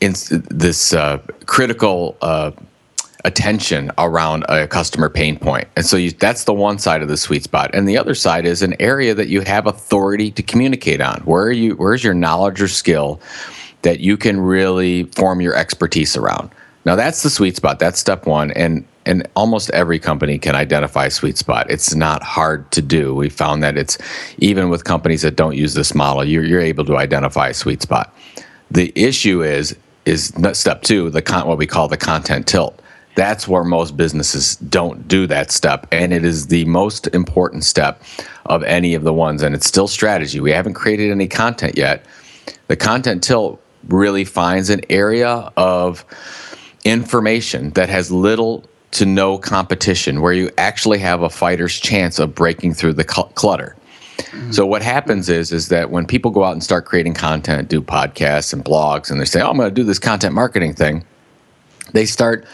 [0.00, 0.14] in,
[0.50, 2.50] this uh, critical uh,
[3.26, 5.66] attention around a customer pain point.
[5.76, 7.70] And so you, that's the one side of the sweet spot.
[7.74, 11.20] And the other side is an area that you have authority to communicate on.
[11.22, 13.20] Where are you where's your knowledge or skill
[13.82, 16.50] that you can really form your expertise around?
[16.84, 17.80] Now that's the sweet spot.
[17.80, 21.70] That's step 1 and and almost every company can identify a sweet spot.
[21.70, 23.14] It's not hard to do.
[23.14, 23.98] We found that it's
[24.38, 27.82] even with companies that don't use this model, you're, you're able to identify a sweet
[27.82, 28.14] spot.
[28.70, 32.80] The issue is is step two, the con- what we call the content tilt.
[33.16, 38.02] That's where most businesses don't do that step, and it is the most important step
[38.44, 39.42] of any of the ones.
[39.42, 40.38] And it's still strategy.
[40.38, 42.04] We haven't created any content yet.
[42.68, 46.04] The content tilt really finds an area of
[46.84, 52.34] information that has little to no competition where you actually have a fighter's chance of
[52.34, 53.76] breaking through the cl- clutter.
[54.18, 54.52] Mm-hmm.
[54.52, 57.80] So what happens is is that when people go out and start creating content, do
[57.80, 61.04] podcasts and blogs, and they say, "Oh, I'm going to do this content marketing thing,"
[61.92, 62.46] they start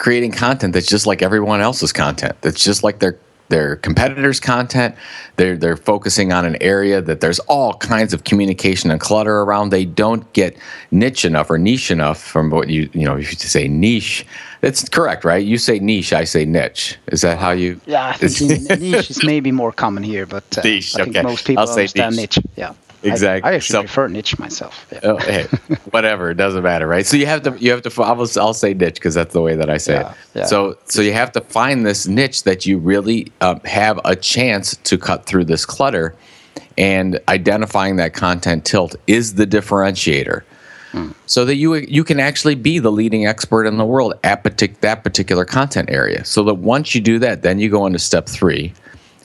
[0.00, 2.34] creating content that's just like everyone else's content.
[2.40, 3.16] That's just like their
[3.50, 4.94] their competitors' content.
[5.36, 9.70] They're they're focusing on an area that there's all kinds of communication and clutter around.
[9.70, 10.56] They don't get
[10.90, 14.26] niche enough or niche enough from what you you know if you say niche.
[14.62, 15.44] That's correct, right?
[15.44, 16.96] You say niche, I say niche.
[17.08, 17.80] Is that how you?
[17.86, 21.22] Yeah, I think niche is maybe more common here, but uh, niche, I think okay.
[21.22, 22.38] most people I'll understand niche.
[22.38, 22.46] niche.
[22.56, 22.74] Yeah.
[23.02, 23.48] Exactly.
[23.48, 24.86] I, I actually so, prefer niche myself.
[24.92, 25.00] Yeah.
[25.04, 25.44] Oh, hey,
[25.90, 27.06] whatever, it doesn't matter, right?
[27.06, 29.56] So you have to you have to I'll, I'll say niche because that's the way
[29.56, 30.16] that I say yeah, it.
[30.34, 30.44] Yeah.
[30.46, 34.76] So so you have to find this niche that you really um, have a chance
[34.76, 36.14] to cut through this clutter,
[36.76, 40.42] and identifying that content tilt is the differentiator.
[40.92, 41.12] Hmm.
[41.26, 44.80] So that you you can actually be the leading expert in the world at partic-
[44.80, 46.24] that particular content area.
[46.24, 48.74] So that once you do that, then you go into step three,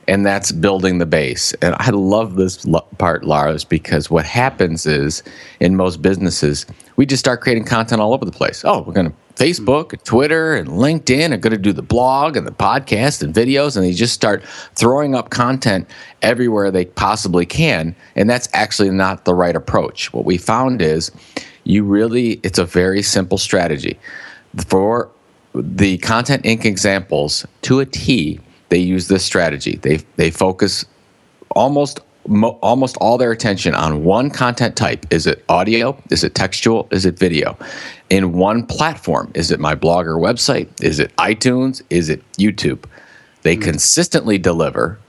[0.07, 1.53] and that's building the base.
[1.61, 2.65] And I love this
[2.97, 5.23] part, Lars, because what happens is
[5.59, 6.65] in most businesses,
[6.95, 8.63] we just start creating content all over the place.
[8.65, 12.37] Oh, we're going to Facebook, and Twitter, and LinkedIn are going to do the blog
[12.37, 14.43] and the podcast and videos, and they just start
[14.75, 15.89] throwing up content
[16.21, 17.95] everywhere they possibly can.
[18.15, 20.13] And that's actually not the right approach.
[20.13, 21.11] What we found is
[21.65, 23.99] you really, it's a very simple strategy.
[24.67, 25.09] For
[25.53, 26.65] the Content Inc.
[26.65, 29.77] examples to a T, they use this strategy.
[29.77, 30.85] They they focus
[31.51, 35.05] almost mo- almost all their attention on one content type.
[35.11, 36.01] Is it audio?
[36.09, 36.87] Is it textual?
[36.91, 37.57] Is it video?
[38.09, 39.31] In one platform.
[39.33, 40.67] Is it my blog or website?
[40.81, 41.81] Is it iTunes?
[41.89, 42.85] Is it YouTube?
[43.43, 43.61] They hmm.
[43.61, 44.99] consistently deliver.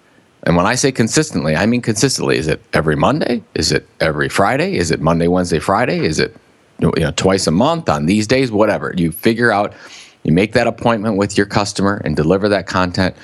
[0.42, 2.38] And when I say consistently, I mean consistently.
[2.38, 3.42] Is it every Monday?
[3.54, 4.76] Is it every Friday?
[4.76, 5.98] Is it Monday, Wednesday, Friday?
[6.04, 6.36] Is it
[6.80, 8.52] you know twice a month on these days?
[8.52, 8.94] Whatever.
[8.96, 9.74] You figure out,
[10.22, 13.16] you make that appointment with your customer and deliver that content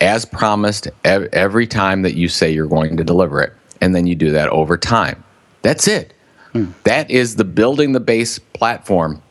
[0.00, 4.14] as promised every time that you say you're going to deliver it, and then you
[4.14, 5.22] do that over time.
[5.62, 6.12] That's it.
[6.52, 6.66] Hmm.
[6.84, 9.22] That is the building the base platform,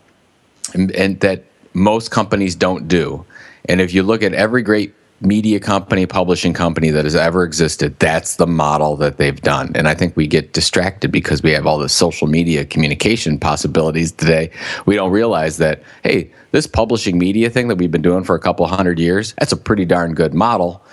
[0.74, 3.26] and, and that most companies don't do.
[3.66, 4.94] And if you look at every great
[5.26, 9.72] media company, publishing company that has ever existed, that's the model that they've done.
[9.76, 14.12] And I think we get distracted because we have all the social media communication possibilities
[14.12, 14.52] today.
[14.86, 18.40] We don't realize that, hey, this publishing media thing that we've been doing for a
[18.40, 20.84] couple hundred years, that's a pretty darn good model.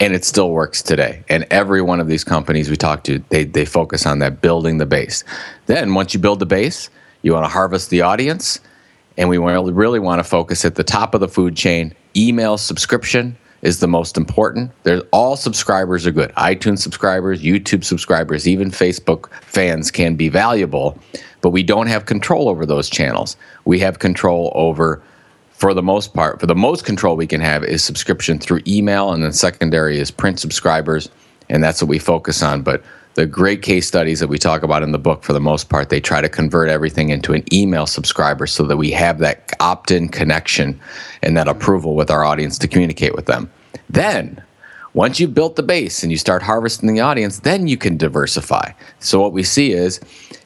[0.00, 1.22] And it still works today.
[1.28, 4.78] And every one of these companies we talk to, they, they focus on that building
[4.78, 5.24] the base.
[5.66, 6.88] Then once you build the base,
[7.22, 8.60] you want to harvest the audience.
[9.18, 11.94] And we really want to focus at the top of the food chain.
[12.16, 14.72] Email subscription is the most important.
[15.12, 16.32] All subscribers are good.
[16.34, 20.98] iTunes subscribers, YouTube subscribers, even Facebook fans can be valuable,
[21.40, 23.36] but we don't have control over those channels.
[23.64, 25.02] We have control over
[25.50, 29.12] for the most part, for the most control we can have is subscription through email
[29.12, 31.10] and then secondary is print subscribers
[31.50, 32.82] and that's what we focus on, but
[33.20, 35.90] the great case studies that we talk about in the book, for the most part,
[35.90, 39.90] they try to convert everything into an email subscriber so that we have that opt
[39.90, 40.80] in connection
[41.22, 43.50] and that approval with our audience to communicate with them.
[43.90, 44.42] Then,
[44.94, 48.72] once you've built the base and you start harvesting the audience, then you can diversify.
[49.00, 50.00] So, what we see is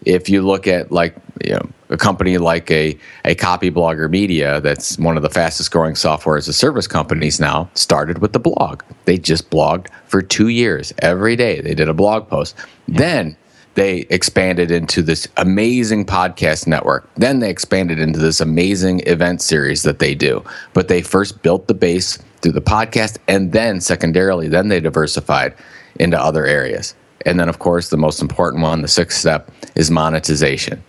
[0.04, 4.98] if you look at like you know, a company like a, a Copyblogger Media, that's
[4.98, 8.82] one of the fastest growing software as a service companies now, started with the blog.
[9.06, 10.92] They just blogged for two years.
[10.98, 12.56] Every day they did a blog post.
[12.86, 13.36] Then
[13.74, 17.08] they expanded into this amazing podcast network.
[17.14, 20.44] Then they expanded into this amazing event series that they do.
[20.74, 25.54] But they first built the base through the podcast, and then secondarily, then they diversified
[25.98, 26.94] into other areas.
[27.24, 30.84] And then, of course, the most important one, the sixth step, is monetization.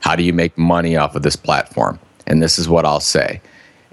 [0.00, 1.98] How do you make money off of this platform?
[2.26, 3.40] And this is what I'll say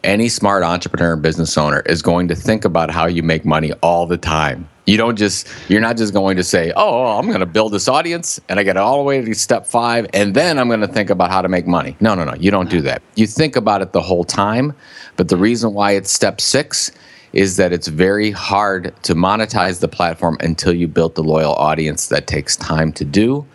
[0.04, 3.74] any smart entrepreneur and business owner is going to think about how you make money
[3.82, 4.68] all the time.
[4.86, 7.74] You don't just, you're not just going to say, oh, oh I'm going to build
[7.74, 10.80] this audience and I get all the way to step five and then I'm going
[10.80, 11.98] to think about how to make money.
[12.00, 13.02] No, no, no, you don't do that.
[13.16, 14.74] You think about it the whole time.
[15.18, 16.92] But the reason why it's step six
[17.34, 22.08] is that it's very hard to monetize the platform until you built the loyal audience
[22.08, 23.46] that takes time to do.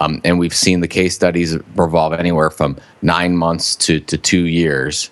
[0.00, 4.46] Um, and we've seen the case studies revolve anywhere from nine months to, to two
[4.46, 5.10] years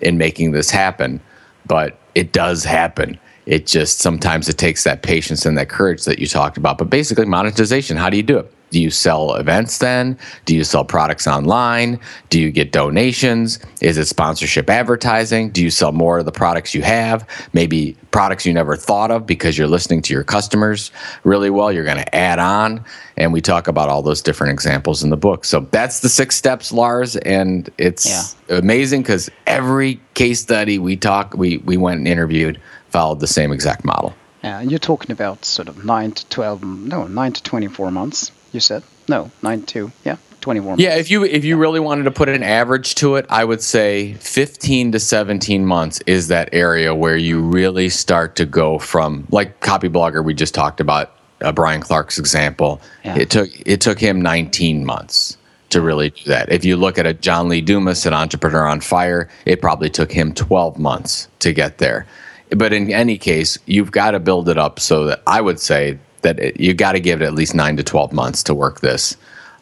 [0.00, 1.20] in making this happen.
[1.66, 3.18] But it does happen.
[3.46, 6.78] It just sometimes it takes that patience and that courage that you talked about.
[6.78, 8.52] But basically, monetization, how do you do it?
[8.72, 10.18] Do you sell events then?
[10.46, 12.00] Do you sell products online?
[12.30, 13.60] Do you get donations?
[13.80, 15.50] Is it sponsorship advertising?
[15.50, 17.28] Do you sell more of the products you have?
[17.52, 20.90] Maybe products you never thought of because you're listening to your customers
[21.22, 21.70] really well.
[21.70, 22.84] You're going to add on.
[23.18, 25.44] And we talk about all those different examples in the book.
[25.44, 27.14] So that's the six steps, Lars.
[27.16, 28.06] And it's
[28.48, 28.56] yeah.
[28.56, 32.58] amazing because every case study we talk, we, we went and interviewed
[32.88, 34.14] followed the same exact model.
[34.42, 38.32] Yeah, and you're talking about sort of nine to twelve, no, nine to twenty-four months
[38.52, 38.82] you said?
[39.08, 39.90] No nine two.
[40.04, 40.82] Yeah 21 months.
[40.82, 43.62] yeah if you if you really wanted to put an average to it i would
[43.62, 49.26] say 15 to 17 months is that area where you really start to go from
[49.30, 52.80] like copyblogger we just talked about uh, brian clark's example.
[53.04, 53.16] Yeah.
[53.18, 55.38] it took it took him 19 months
[55.70, 56.52] to really do that.
[56.52, 60.12] If you look at a john lee dumas an entrepreneur on fire it probably took
[60.12, 62.04] him 12 months to get there.
[62.50, 65.98] But in any case you've got to build it up so that i would say
[66.22, 68.80] that it, you got to give it at least nine to 12 months to work
[68.80, 69.16] this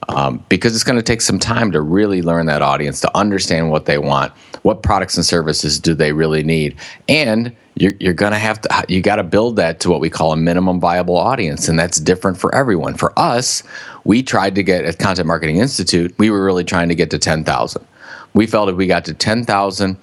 [0.09, 3.71] um, because it's going to take some time to really learn that audience, to understand
[3.71, 6.77] what they want, what products and services do they really need,
[7.09, 10.11] and you're, you're going to have to you got to build that to what we
[10.11, 12.95] call a minimum viable audience, and that's different for everyone.
[12.95, 13.63] For us,
[14.05, 17.19] we tried to get at Content Marketing Institute, we were really trying to get to
[17.19, 17.87] 10,000.
[18.33, 19.97] We felt if we got to 10,000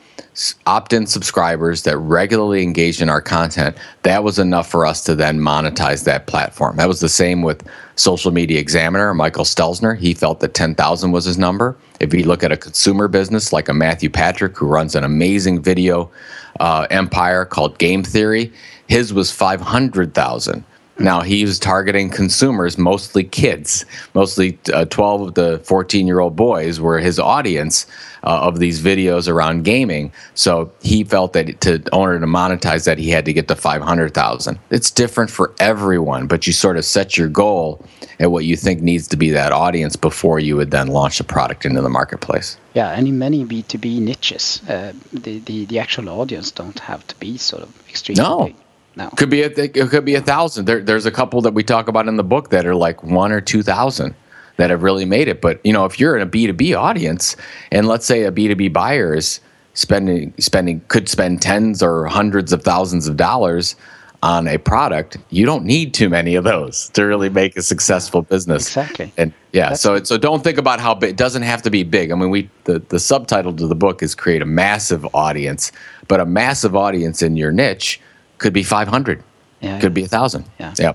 [0.68, 5.16] opt in subscribers that regularly engaged in our content, that was enough for us to
[5.16, 6.78] then monetize that platform.
[6.78, 9.98] That was the same with Social Media Examiner, Michael Stelzner.
[9.98, 11.76] He felt that 10,000 was his number.
[12.00, 15.64] If you look at a consumer business like a Matthew Patrick, who runs an amazing
[15.64, 16.12] video
[16.60, 18.54] uh, empire called Game Theory,
[18.88, 20.64] his was 500,000.
[21.00, 26.80] Now he was targeting consumers, mostly kids, mostly uh, 12 to 14 year old boys
[26.80, 27.86] were his audience
[28.24, 30.12] uh, of these videos around gaming.
[30.34, 34.60] So he felt that to order to monetize that, he had to get to 500,000.
[34.72, 37.86] It's different for everyone, but you sort of set your goal
[38.20, 41.24] at what you think needs to be that audience before you would then launch a
[41.24, 42.58] product into the marketplace.
[42.74, 47.16] Yeah, and in many B2B niches, uh, the, the, the actual audience don't have to
[47.20, 48.46] be sort of extremely no.
[48.46, 48.56] big
[48.98, 49.10] No.
[49.12, 50.66] Could be a, it could be a thousand.
[50.66, 53.32] There, there's a couple that we talk about in the book that are like one
[53.32, 54.16] or two thousand
[54.58, 55.40] that have really made it.
[55.40, 57.36] But you know, if you're in a B2B audience,
[57.72, 59.40] and let's say a B2B buyer is
[59.76, 63.76] spending spending could spend tens or hundreds of thousands of dollars
[64.24, 68.24] on a product, you don't need too many of those to really make a successful
[68.24, 68.66] business.
[68.66, 69.14] Exactly.
[69.16, 71.12] And yeah, That's so so don't think about how big.
[71.12, 72.10] It doesn't have to be big.
[72.12, 75.72] I mean, we the the subtitle to the book is create a massive audience,
[76.08, 78.02] but a massive audience in your niche
[78.38, 79.24] could be 500.
[79.60, 80.46] Yeah, could be a thousand.
[80.60, 80.74] Yeah.
[80.78, 80.94] Yeah.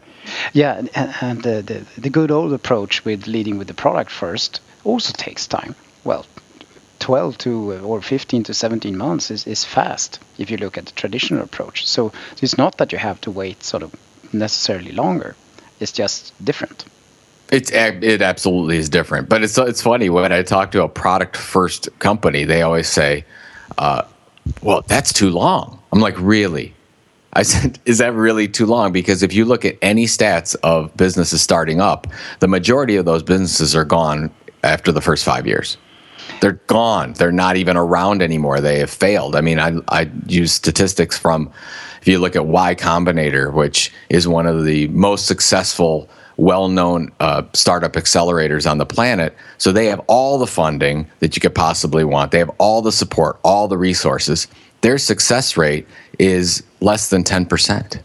[0.53, 4.61] Yeah, and, and the, the the good old approach with leading with the product first
[4.85, 5.75] also takes time.
[6.05, 6.25] Well,
[7.03, 10.93] 12 to or 15 to 17 months is, is fast if you look at the
[10.93, 11.85] traditional approach.
[11.87, 13.93] So it's not that you have to wait sort of
[14.33, 15.35] necessarily longer.
[15.81, 16.85] It's just different.
[17.51, 21.37] It's it absolutely is different, but it's it's funny when I talk to a product
[21.37, 23.25] first company, they always say,
[23.77, 24.03] uh,
[24.63, 26.73] "Well, that's too long." I'm like, "Really?"
[27.35, 30.97] I said, "Is that really too long?" Because if you look at any stats of
[30.97, 32.07] businesses starting up,
[32.41, 34.31] the majority of those businesses are gone
[34.63, 35.77] after the first five years
[36.41, 37.13] they're gone.
[37.13, 38.61] They're not even around anymore.
[38.61, 39.37] They have failed.
[39.37, 41.51] I mean, I, I use statistics from,
[42.01, 47.13] if you look at Y Combinator, which is one of the most successful, well known
[47.21, 49.37] uh, startup accelerators on the planet.
[49.59, 52.93] So they have all the funding that you could possibly want, they have all the
[52.93, 54.49] support, all the resources.
[54.81, 55.87] Their success rate
[56.19, 58.03] is less than 10%.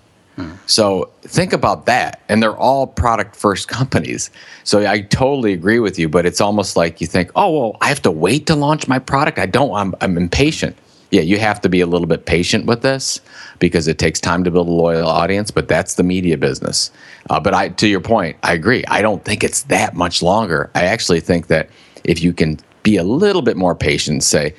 [0.68, 2.22] So think about that.
[2.30, 4.30] And they're all product first companies.
[4.64, 7.88] So I totally agree with you, but it's almost like you think, oh, well, I
[7.88, 9.40] have to wait to launch my product.
[9.40, 10.78] I don't, I'm, I'm impatient.
[11.10, 13.22] Yeah, you have to be a little bit patient with this
[13.60, 16.92] because it takes time to build a loyal audience, but that's the media business.
[17.30, 18.84] Uh, but I, to your point, I agree.
[18.90, 20.70] I don't think it's that much longer.
[20.76, 21.70] I actually think that
[22.04, 24.54] if you can be a little bit more patient, say,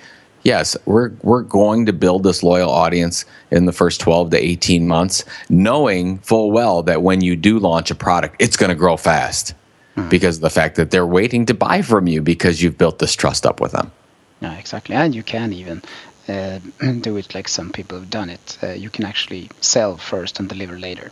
[0.49, 4.89] yes, we're we're going to build this loyal audience in the first 12 to 18
[4.89, 8.97] months, knowing full well that when you do launch a product, it's going to grow
[8.97, 9.55] fast
[9.95, 10.09] mm-hmm.
[10.09, 13.15] because of the fact that they're waiting to buy from you because you've built this
[13.15, 13.93] trust up with them.
[14.41, 14.95] Yeah, exactly.
[14.95, 15.83] And you can even
[16.29, 16.59] uh,
[17.01, 18.59] do it like some people have done it.
[18.63, 21.11] Uh, you can actually sell first and deliver later.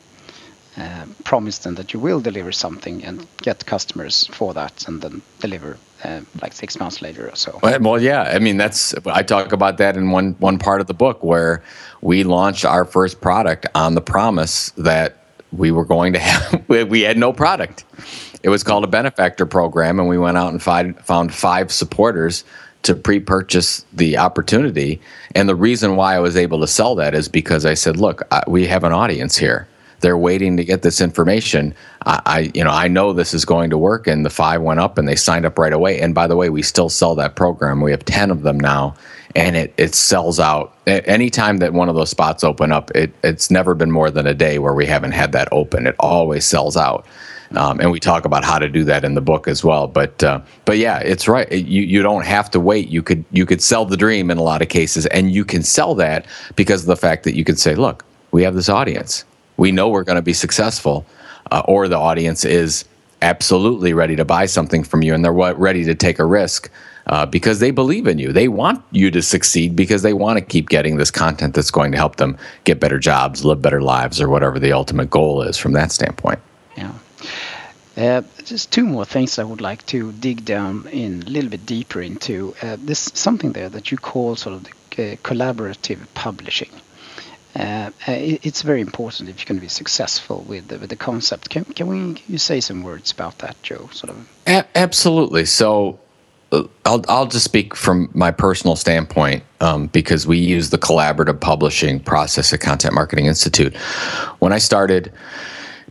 [0.79, 5.23] Uh, promise them that you will deliver something and get customers for that and then
[5.41, 7.59] deliver uh, like six months later or so.
[7.63, 10.95] Well, yeah, I mean that's I talk about that in one one part of the
[10.95, 11.63] book where
[12.01, 15.17] we launched our first product on the promise that
[15.53, 17.85] we were going to have we had no product.
[18.43, 22.45] It was called a benefactor program, and we went out and find, found five supporters
[22.83, 25.01] to pre-purchase the opportunity.
[25.35, 28.23] And the reason why I was able to sell that is because I said, "Look,
[28.47, 29.67] we have an audience here."
[30.01, 31.75] They're waiting to get this information.
[32.05, 34.81] I, I, you know, I know this is going to work, and the five went
[34.81, 36.01] up, and they signed up right away.
[36.01, 37.81] And by the way, we still sell that program.
[37.81, 38.95] We have ten of them now,
[39.35, 40.75] and it it sells out.
[40.87, 44.35] Anytime that one of those spots open up, it it's never been more than a
[44.35, 45.87] day where we haven't had that open.
[45.87, 47.07] It always sells out.
[47.55, 49.87] Um, and we talk about how to do that in the book as well.
[49.87, 51.51] But uh, but yeah, it's right.
[51.51, 52.89] You you don't have to wait.
[52.89, 55.63] You could you could sell the dream in a lot of cases, and you can
[55.63, 59.25] sell that because of the fact that you could say, look, we have this audience
[59.57, 61.07] we know we're going to be successful,
[61.51, 62.85] uh, or the audience is
[63.23, 66.71] absolutely ready to buy something from you and they're ready to take a risk
[67.07, 68.33] uh, because they believe in you.
[68.33, 71.93] They want you to succeed because they want to keep getting this content that's going
[71.93, 75.57] to help them get better jobs, live better lives, or whatever the ultimate goal is
[75.57, 76.41] from that standpoint.
[76.77, 76.93] Yeah.
[77.97, 81.65] Uh, just two more things I would like to dig down in a little bit
[81.65, 82.55] deeper into.
[82.61, 86.71] Uh, this something there that you call sort of the, uh, collaborative publishing.
[87.59, 90.97] Uh, uh it's very important if you're going to be successful with the, with the
[90.97, 91.49] concept.
[91.49, 93.89] Can, can we can you say some words about that, Joe?
[93.93, 94.29] Sort of.
[94.47, 95.45] A- absolutely.
[95.45, 95.99] So.
[96.53, 101.41] Uh, I'll, I'll just speak from my personal standpoint um, because we use the collaborative
[101.41, 103.77] publishing process at Content Marketing Institute.
[104.39, 105.13] When I started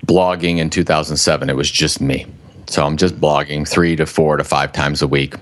[0.08, 2.26] blogging in 2007, it was just me.
[2.68, 5.36] So I'm just blogging three to four to five times a week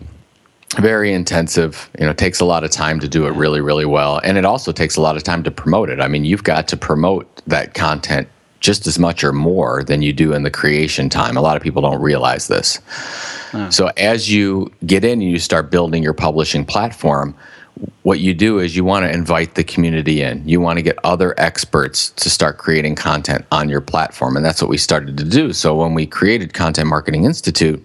[0.73, 3.85] very intensive you know it takes a lot of time to do it really really
[3.85, 6.43] well and it also takes a lot of time to promote it i mean you've
[6.43, 8.27] got to promote that content
[8.59, 11.63] just as much or more than you do in the creation time a lot of
[11.63, 12.79] people don't realize this
[13.69, 17.35] so as you get in and you start building your publishing platform
[18.03, 20.47] what you do is you want to invite the community in.
[20.47, 24.35] You want to get other experts to start creating content on your platform.
[24.35, 25.53] And that's what we started to do.
[25.53, 27.83] So when we created Content Marketing Institute,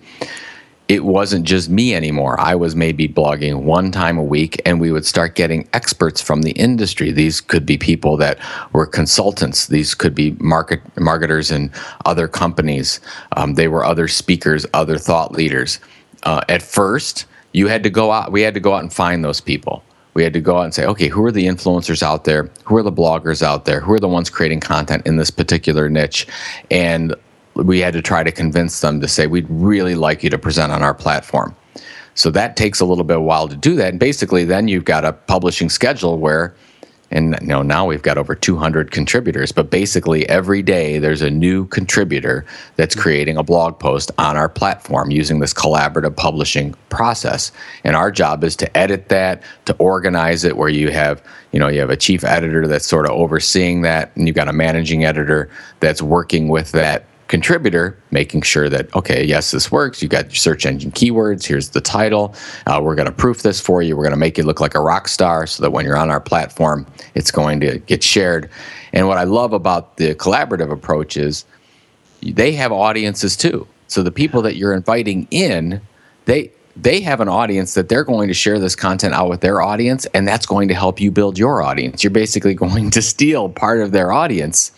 [0.89, 2.41] it wasn't just me anymore.
[2.41, 6.41] I was maybe blogging one time a week, and we would start getting experts from
[6.43, 7.13] the industry.
[7.13, 8.39] These could be people that
[8.73, 9.67] were consultants.
[9.67, 11.71] These could be market marketers in
[12.07, 13.01] other companies.
[13.37, 15.79] Um, they were other speakers, other thought leaders.
[16.23, 18.33] Uh, at first, you had to go out.
[18.33, 19.85] We had to go out and find those people.
[20.19, 22.51] we had to go out and say, okay, who are the influencers out there?
[22.65, 23.79] Who are the bloggers out there?
[23.79, 26.27] Who are the ones creating content in this particular niche?
[26.73, 27.15] And
[27.59, 30.73] we had to try to convince them to say, we'd really like you to present
[30.73, 31.55] on our platform.
[32.15, 33.91] So that takes a little bit of while to do that.
[33.91, 36.55] And basically, then you've got a publishing schedule where
[37.11, 41.31] and you know now we've got over 200 contributors but basically every day there's a
[41.31, 42.45] new contributor
[42.77, 43.03] that's mm-hmm.
[43.03, 47.51] creating a blog post on our platform using this collaborative publishing process
[47.85, 51.69] and our job is to edit that to organize it where you have you know
[51.69, 55.05] you have a chief editor that's sort of overseeing that and you've got a managing
[55.05, 55.49] editor
[55.81, 60.03] that's working with that contributor, making sure that, okay, yes, this works.
[60.03, 61.47] You got your search engine keywords.
[61.47, 62.35] Here's the title.
[62.67, 63.97] Uh, we're going to proof this for you.
[63.97, 66.11] We're going to make you look like a rock star so that when you're on
[66.11, 68.51] our platform, it's going to get shared.
[68.93, 71.45] And what I love about the collaborative approach is
[72.23, 73.67] they have audiences too.
[73.87, 75.81] So the people that you're inviting in,
[76.25, 79.61] they, they have an audience that they're going to share this content out with their
[79.61, 82.03] audience, and that's going to help you build your audience.
[82.03, 84.73] You're basically going to steal part of their audience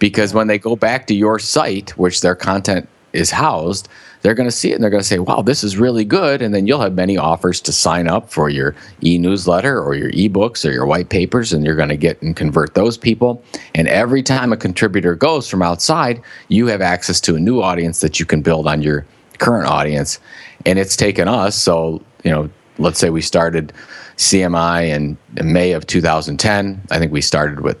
[0.00, 3.88] because when they go back to your site, which their content is housed,
[4.22, 6.42] they're going to see it and they're going to say, wow, this is really good.
[6.42, 10.10] And then you'll have many offers to sign up for your e newsletter or your
[10.12, 13.42] ebooks or your white papers, and you're going to get and convert those people.
[13.74, 18.00] And every time a contributor goes from outside, you have access to a new audience
[18.00, 19.06] that you can build on your
[19.38, 20.18] current audience.
[20.66, 23.72] And it's taken us, so, you know, let's say we started
[24.16, 26.80] CMI in, in May of 2010.
[26.90, 27.78] I think we started with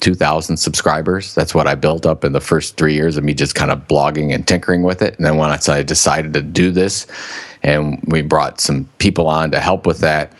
[0.00, 1.34] 2,000 subscribers.
[1.34, 3.86] That's what I built up in the first three years of me just kind of
[3.88, 5.16] blogging and tinkering with it.
[5.16, 7.06] And then once I decided to do this,
[7.62, 10.32] and we brought some people on to help with that,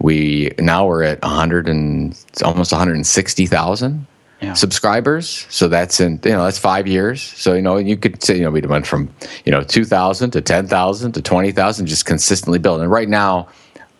[0.00, 4.06] we now we're at 100 and almost 160,000
[4.40, 4.52] yeah.
[4.54, 5.46] subscribers.
[5.48, 7.22] So that's in you know that's five years.
[7.22, 10.40] So you know you could say you know we went from you know 2,000 to
[10.40, 12.84] 10,000 to 20,000, just consistently building.
[12.84, 13.48] And right now,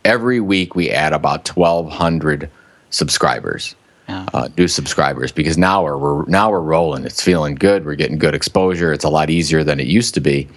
[0.05, 2.51] every week we add about 1,200
[2.91, 3.75] subscribers
[4.09, 4.27] yeah.
[4.35, 7.05] uh, new subscribers because now we're, we're now we're rolling.
[7.05, 7.85] It's feeling good.
[7.85, 8.93] We're getting good exposure.
[8.93, 10.49] It's a lot easier than it used to be.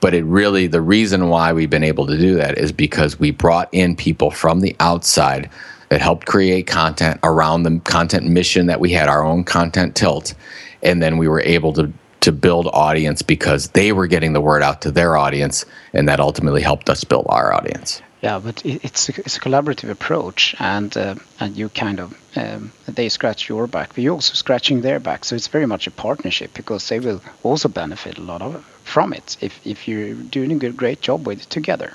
[0.00, 3.30] But it really the reason why we've been able to do that is because we
[3.30, 5.50] brought in people from the outside
[5.88, 10.34] that helped create content around the content mission that we had our own content tilt,
[10.82, 14.62] and then we were able to to build audience because they were getting the word
[14.62, 18.00] out to their audience, and that ultimately helped us build our audience.
[18.24, 22.72] Yeah, but it's a, it's a collaborative approach, and uh, and you kind of um,
[22.86, 25.26] they scratch your back, but you're also scratching their back.
[25.26, 29.12] So it's very much a partnership because they will also benefit a lot of from
[29.12, 31.92] it if if you're doing a good, great job with it together.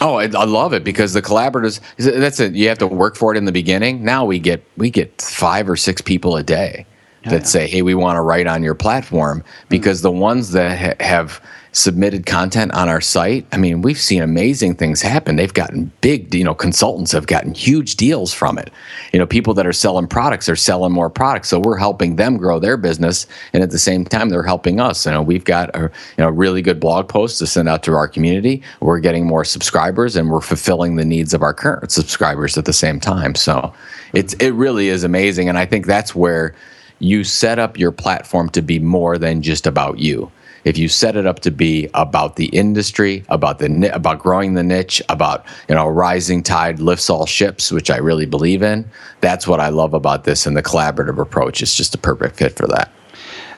[0.00, 1.80] Oh, I, I, love it because the collaborators.
[1.98, 2.54] That's it.
[2.54, 4.04] You have to work for it in the beginning.
[4.04, 6.84] Now we get we get five or six people a day
[7.26, 7.46] that yeah.
[7.46, 9.68] say, "Hey, we want to write on your platform," mm-hmm.
[9.68, 10.16] because mm-hmm.
[10.16, 11.40] the ones that ha- have
[11.74, 15.34] submitted content on our site, I mean, we've seen amazing things happen.
[15.34, 18.70] They've gotten big, you know, consultants have gotten huge deals from it.
[19.12, 21.48] You know, people that are selling products are selling more products.
[21.48, 23.26] So we're helping them grow their business.
[23.52, 25.04] And at the same time, they're helping us.
[25.04, 25.82] You know, we've got a
[26.16, 28.62] you know, really good blog post to send out to our community.
[28.80, 32.72] We're getting more subscribers and we're fulfilling the needs of our current subscribers at the
[32.72, 33.34] same time.
[33.34, 33.74] So
[34.12, 35.48] it's, it really is amazing.
[35.48, 36.54] And I think that's where
[37.00, 40.30] you set up your platform to be more than just about you
[40.64, 44.62] if you set it up to be about the industry, about the about growing the
[44.62, 48.88] niche, about you know rising tide lifts all ships, which I really believe in.
[49.20, 52.56] That's what I love about this, and the collaborative approach is just a perfect fit
[52.56, 52.90] for that.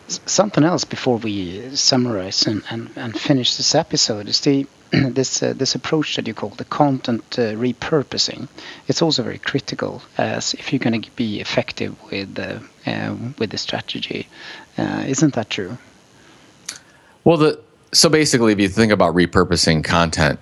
[0.09, 5.52] Something else before we summarize and, and, and finish this episode is the this uh,
[5.52, 8.48] this approach that you call the content uh, repurposing.
[8.86, 13.59] It's also very critical as if you're going to be effective with uh, with the
[13.59, 14.28] strategy.
[14.78, 15.76] Uh, isn't that true?
[17.26, 17.58] Well, the
[17.92, 20.38] so basically, if you think about repurposing content,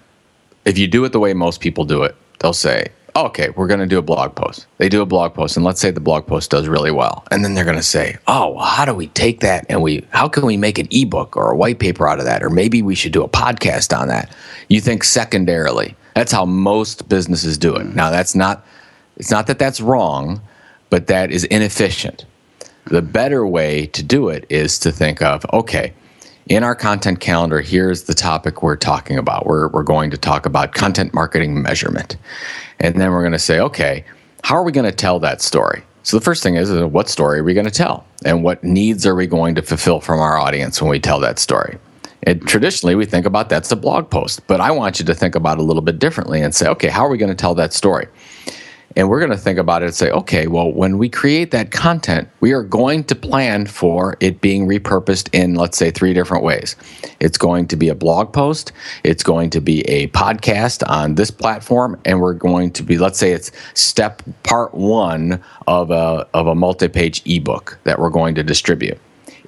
[0.66, 3.80] if you do it the way most people do it, they'll say, "Okay, we're going
[3.80, 6.26] to do a blog post." They do a blog post, and let's say the blog
[6.26, 9.06] post does really well, and then they're going to say, "Oh, well, how do we
[9.06, 12.18] take that and we how can we make an ebook or a white paper out
[12.18, 14.30] of that, or maybe we should do a podcast on that?"
[14.68, 15.96] You think secondarily.
[16.14, 17.94] That's how most businesses do it.
[17.94, 18.62] Now, that's not
[19.16, 20.42] it's not that that's wrong,
[20.90, 22.26] but that is inefficient.
[22.84, 25.94] The better way to do it is to think of, okay,
[26.46, 29.46] in our content calendar, here's the topic we're talking about.
[29.46, 32.16] We're, we're going to talk about content marketing measurement.
[32.80, 34.04] And then we're going to say, okay,
[34.42, 35.82] how are we going to tell that story?
[36.02, 38.06] So the first thing is, is what story are we going to tell?
[38.26, 41.38] And what needs are we going to fulfill from our audience when we tell that
[41.38, 41.78] story?
[42.24, 45.34] And traditionally, we think about that's a blog post, but I want you to think
[45.34, 47.54] about it a little bit differently and say, okay, how are we going to tell
[47.54, 48.06] that story?
[48.96, 51.72] And we're going to think about it and say, okay, well, when we create that
[51.72, 56.44] content, we are going to plan for it being repurposed in, let's say, three different
[56.44, 56.76] ways.
[57.18, 58.72] It's going to be a blog post,
[59.02, 63.18] it's going to be a podcast on this platform, and we're going to be, let's
[63.18, 68.34] say, it's step part one of a, of a multi page ebook that we're going
[68.36, 68.98] to distribute.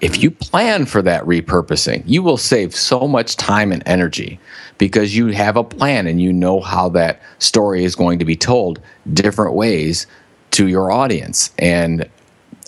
[0.01, 4.39] If you plan for that repurposing, you will save so much time and energy
[4.79, 8.37] because you have a plan and you know how that story is going to be
[8.37, 8.81] told
[9.15, 10.07] different ways
[10.51, 11.51] to your audience.
[11.59, 12.09] And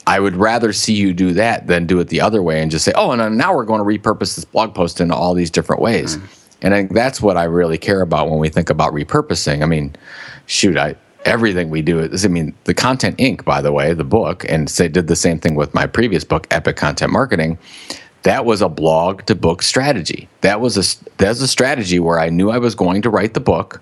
[0.06, 2.84] I would rather see you do that than do it the other way and just
[2.84, 5.82] say, oh, and now we're going to repurpose this blog post in all these different
[5.82, 6.16] ways.
[6.16, 6.22] Mm.
[6.62, 9.62] And I, think that's what I really care about when we think about repurposing.
[9.62, 9.94] I mean,
[10.46, 14.04] shoot, I everything we do is i mean the content inc by the way the
[14.04, 17.58] book and say did the same thing with my previous book epic content marketing
[18.22, 20.28] that was a blog to book strategy.
[20.40, 23.40] That was a that's a strategy where i knew i was going to write the
[23.40, 23.80] book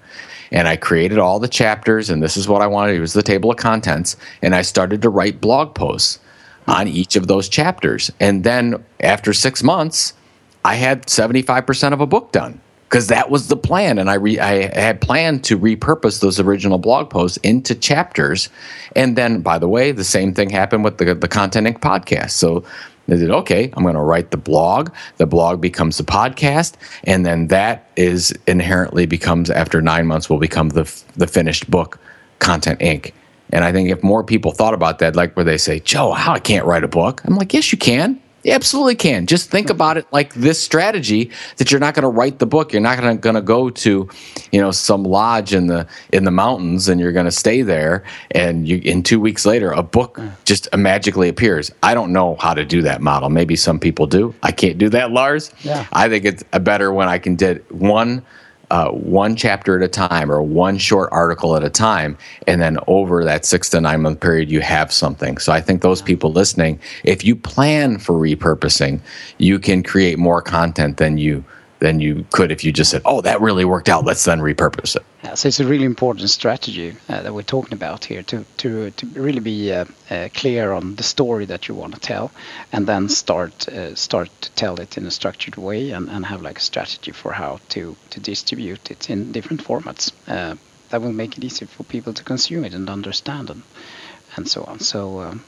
[0.52, 3.22] and i created all the chapters and this is what i wanted it was the
[3.22, 6.20] table of contents and i started to write blog posts
[6.68, 8.10] on each of those chapters.
[8.18, 10.12] And then after six months
[10.64, 14.38] i had 75% of a book done because that was the plan and I, re-
[14.38, 18.48] I had planned to repurpose those original blog posts into chapters
[18.94, 21.80] and then by the way the same thing happened with the, the content inc.
[21.80, 22.30] podcast.
[22.30, 22.64] So
[23.08, 24.92] they did okay i'm going to write the blog.
[25.16, 26.74] The blog becomes the podcast
[27.04, 31.98] and then that is inherently becomes after nine months will become the, the finished book
[32.38, 33.12] content inc.
[33.50, 36.32] And i think if more people thought about that like where they say joe how
[36.32, 37.22] i can't write a book?
[37.24, 39.26] I'm like yes you can you absolutely can.
[39.26, 39.74] Just think mm-hmm.
[39.74, 42.72] about it like this strategy that you're not going to write the book.
[42.72, 44.08] You're not going to go to,
[44.52, 48.04] you know, some lodge in the in the mountains and you're going to stay there
[48.30, 50.32] and you in 2 weeks later a book mm.
[50.44, 51.72] just magically appears.
[51.82, 53.30] I don't know how to do that model.
[53.30, 54.32] Maybe some people do.
[54.44, 55.52] I can't do that, Lars.
[55.62, 55.84] Yeah.
[55.92, 58.22] I think it's a better when I can did one
[58.70, 62.16] uh, one chapter at a time or one short article at a time.
[62.46, 65.38] And then over that six to nine month period, you have something.
[65.38, 69.00] So I think those people listening, if you plan for repurposing,
[69.38, 71.44] you can create more content than you
[71.78, 74.04] than you could if you just said, "Oh, that really worked out.
[74.04, 77.72] Let's then repurpose it." Yeah, so it's a really important strategy uh, that we're talking
[77.72, 81.74] about here to to to really be uh, uh, clear on the story that you
[81.74, 82.30] want to tell,
[82.70, 86.42] and then start uh, start to tell it in a structured way, and, and have
[86.42, 90.12] like a strategy for how to to distribute it in different formats.
[90.28, 90.54] Uh,
[90.90, 93.62] that will make it easier for people to consume it and understand and
[94.36, 94.78] and so on.
[94.78, 95.20] So.
[95.20, 95.40] Um,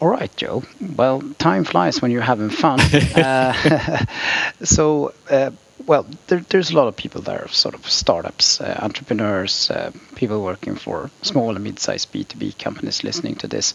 [0.00, 0.64] all right, Joe.
[0.96, 2.80] Well, time flies when you're having fun.
[3.14, 4.04] uh,
[4.64, 5.50] so, uh,
[5.86, 10.42] well, there, there's a lot of people there, sort of startups, uh, entrepreneurs, uh, people
[10.42, 13.74] working for small and mid-sized B2B companies listening to this.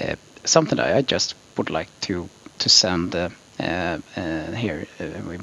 [0.00, 2.28] Uh, something I just would like to
[2.58, 3.14] to send.
[3.14, 3.30] Uh,
[4.54, 4.86] here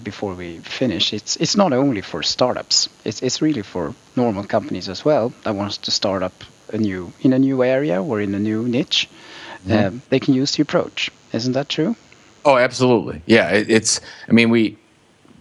[0.04, 2.89] before we finish, it's it's not only for startups.
[3.04, 7.12] It's it's really for normal companies as well that wants to start up a new
[7.22, 9.10] in a new area or in a new niche
[9.68, 9.97] mm-hmm.
[10.10, 11.12] they can use the approach.
[11.32, 11.95] Isn't that true?
[12.45, 13.22] Oh, absolutely.
[13.26, 14.01] Yeah, it, it's.
[14.28, 14.78] I mean, we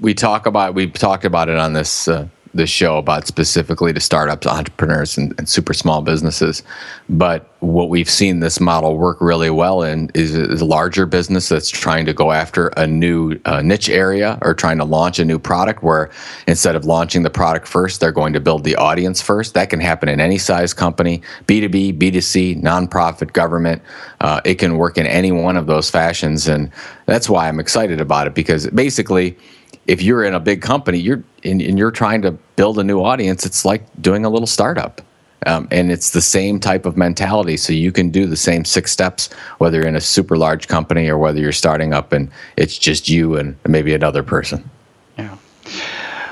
[0.00, 4.00] we talk about we talked about it on this uh, this show about specifically to
[4.00, 6.62] startups, entrepreneurs, and, and, super small businesses.
[7.08, 11.48] But what we've seen this model work really well in is, is a larger business
[11.48, 15.24] that's trying to go after a new uh, niche area or trying to launch a
[15.24, 16.10] new product where
[16.46, 19.54] instead of launching the product first, they're going to build the audience first.
[19.54, 23.80] That can happen in any size company B2B, B2C, nonprofit, government.
[24.20, 26.48] Uh, it can work in any one of those fashions.
[26.48, 26.70] And
[27.06, 29.38] that's why I'm excited about it because basically,
[29.86, 33.02] if you're in a big company, you're and, and you're trying to build a new
[33.02, 33.44] audience.
[33.44, 35.00] It's like doing a little startup.
[35.44, 37.56] Um, and it's the same type of mentality.
[37.56, 39.28] So you can do the same six steps,
[39.58, 43.08] whether you're in a super large company or whether you're starting up and it's just
[43.08, 44.70] you and maybe another person.
[45.18, 45.36] Yeah.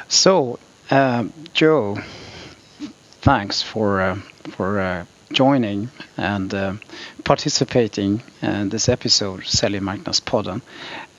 [0.09, 1.25] So, uh,
[1.55, 1.99] Joe,
[3.23, 4.15] thanks for uh,
[4.51, 6.75] for uh, joining and uh,
[7.25, 10.61] participating in this episode, Säljmarknadspodden.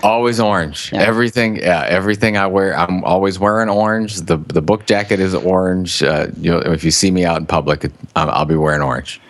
[0.03, 0.91] Always orange.
[0.91, 1.01] Yeah.
[1.01, 4.17] Everything, yeah, everything I wear, I'm always wearing orange.
[4.17, 6.03] The the book jacket is orange.
[6.03, 7.85] Uh, you know, if you see me out in public,
[8.15, 9.21] I'll be wearing orange.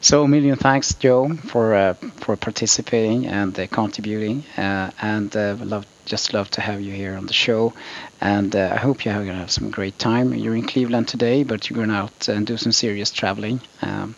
[0.00, 5.56] So a million thanks, Joe, for uh, for participating and uh, contributing, uh, and uh,
[5.60, 7.74] love just love to have you here on the show.
[8.20, 10.32] And uh, I hope you're going to have some great time.
[10.32, 13.60] You're in Cleveland today, but you're going out and do some serious traveling.
[13.82, 14.14] Um,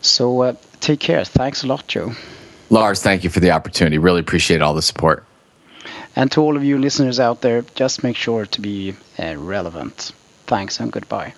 [0.00, 1.24] so uh, take care.
[1.24, 2.12] Thanks a lot, Joe.
[2.70, 3.98] Lars, thank you for the opportunity.
[3.98, 5.24] Really appreciate all the support.
[6.16, 10.12] And to all of you listeners out there, just make sure to be relevant.
[10.46, 11.34] Thanks and goodbye.